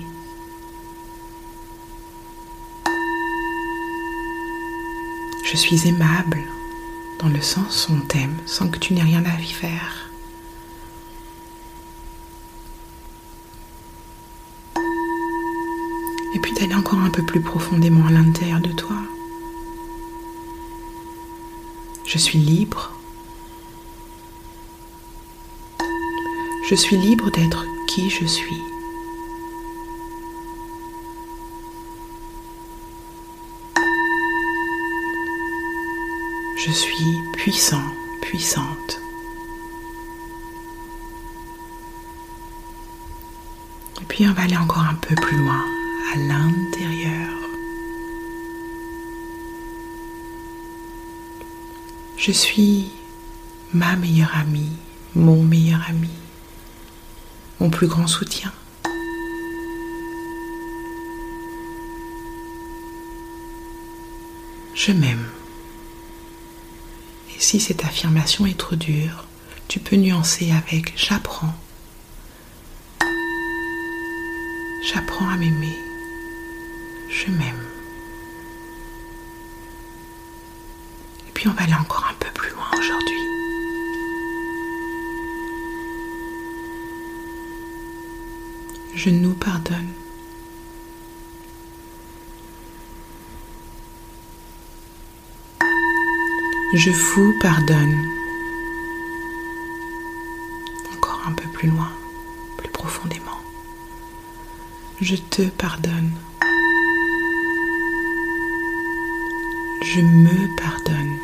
[5.44, 6.42] Je suis aimable
[7.20, 10.05] dans le sens où on t'aime sans que tu n'aies rien à y faire.
[16.36, 18.94] Et puis d'aller encore un peu plus profondément à l'intérieur de toi.
[22.04, 22.92] Je suis libre.
[26.68, 28.60] Je suis libre d'être qui je suis.
[36.58, 37.80] Je suis puissant,
[38.20, 39.00] puissante.
[44.02, 45.64] Et puis on va aller encore un peu plus loin,
[46.12, 47.30] à l'intérieur.
[52.16, 52.90] Je suis
[53.72, 54.72] ma meilleure amie,
[55.14, 56.10] mon meilleur ami,
[57.60, 58.52] mon plus grand soutien.
[64.74, 65.26] Je m'aime
[67.46, 69.24] si cette affirmation est trop dure,
[69.68, 71.54] tu peux nuancer avec j'apprends.
[74.92, 75.85] J'apprends à m'aimer.
[77.18, 77.64] Je m'aime.
[81.26, 83.16] Et puis on va aller encore un peu plus loin aujourd'hui.
[88.94, 89.88] Je nous pardonne.
[96.74, 97.96] Je vous pardonne.
[100.94, 101.88] Encore un peu plus loin,
[102.58, 103.40] plus profondément.
[105.00, 106.10] Je te pardonne.
[109.96, 111.16] Je me pardonne.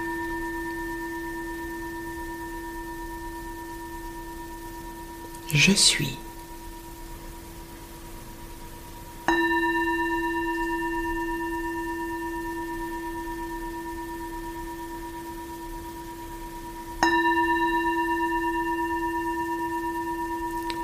[5.53, 6.19] Je suis.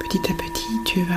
[0.01, 1.15] petit à petit, tu vas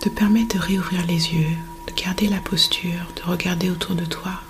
[0.00, 4.40] te permettre de réouvrir les yeux, de garder la posture, de regarder autour de toi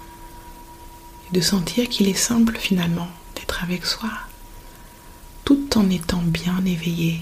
[1.40, 4.10] sentir qu'il est simple finalement d'être avec soi
[5.46, 7.20] tout en étant bien éveillé.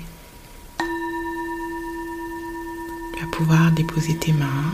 [3.18, 4.72] Tu pouvoir déposer tes mains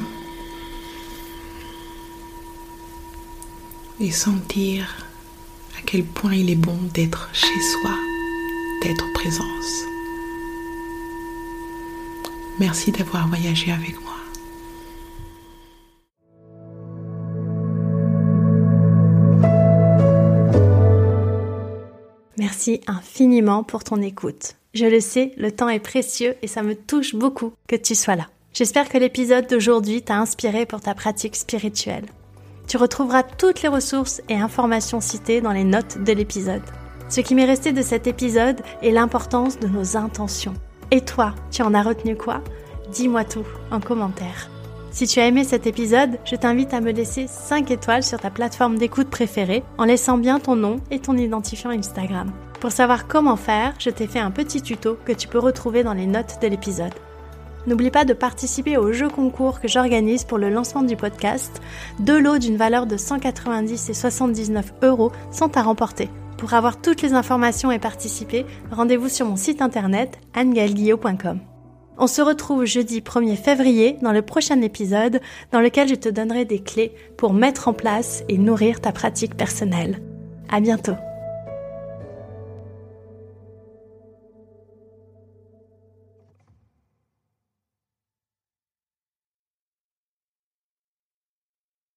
[3.99, 5.07] et sentir
[5.77, 7.95] à quel point il est bon d'être chez soi,
[8.83, 9.85] d'être présence.
[12.61, 14.10] Merci d'avoir voyagé avec moi.
[22.87, 24.57] Infiniment pour ton écoute.
[24.75, 28.17] Je le sais, le temps est précieux et ça me touche beaucoup que tu sois
[28.17, 28.27] là.
[28.53, 32.05] J'espère que l'épisode d'aujourd'hui t'a inspiré pour ta pratique spirituelle.
[32.67, 36.63] Tu retrouveras toutes les ressources et informations citées dans les notes de l'épisode.
[37.09, 40.55] Ce qui m'est resté de cet épisode est l'importance de nos intentions.
[40.91, 42.43] Et toi, tu en as retenu quoi?
[42.93, 44.51] Dis-moi tout en commentaire.
[44.93, 48.31] Si tu as aimé cet épisode, je t'invite à me laisser 5 étoiles sur ta
[48.31, 52.31] plateforme d'écoute préférée en laissant bien ton nom et ton identifiant Instagram.
[52.61, 55.95] Pour savoir comment faire, je t'ai fait un petit tuto que tu peux retrouver dans
[55.95, 56.93] les notes de l'épisode.
[57.67, 61.61] N'oublie pas de participer au jeu concours que j'organise pour le lancement du podcast.
[61.99, 66.11] Deux lots d'une valeur de 190 et 79 euros sont à remporter.
[66.37, 71.41] Pour avoir toutes les informations et participer, rendez-vous sur mon site internet annegaelguillot.com.
[71.99, 75.21] On se retrouve jeudi 1er février dans le prochain épisode
[75.53, 79.37] dans lequel je te donnerai des clés pour mettre en place et nourrir ta pratique
[79.37, 80.01] personnelle.
[80.51, 80.97] À bientôt!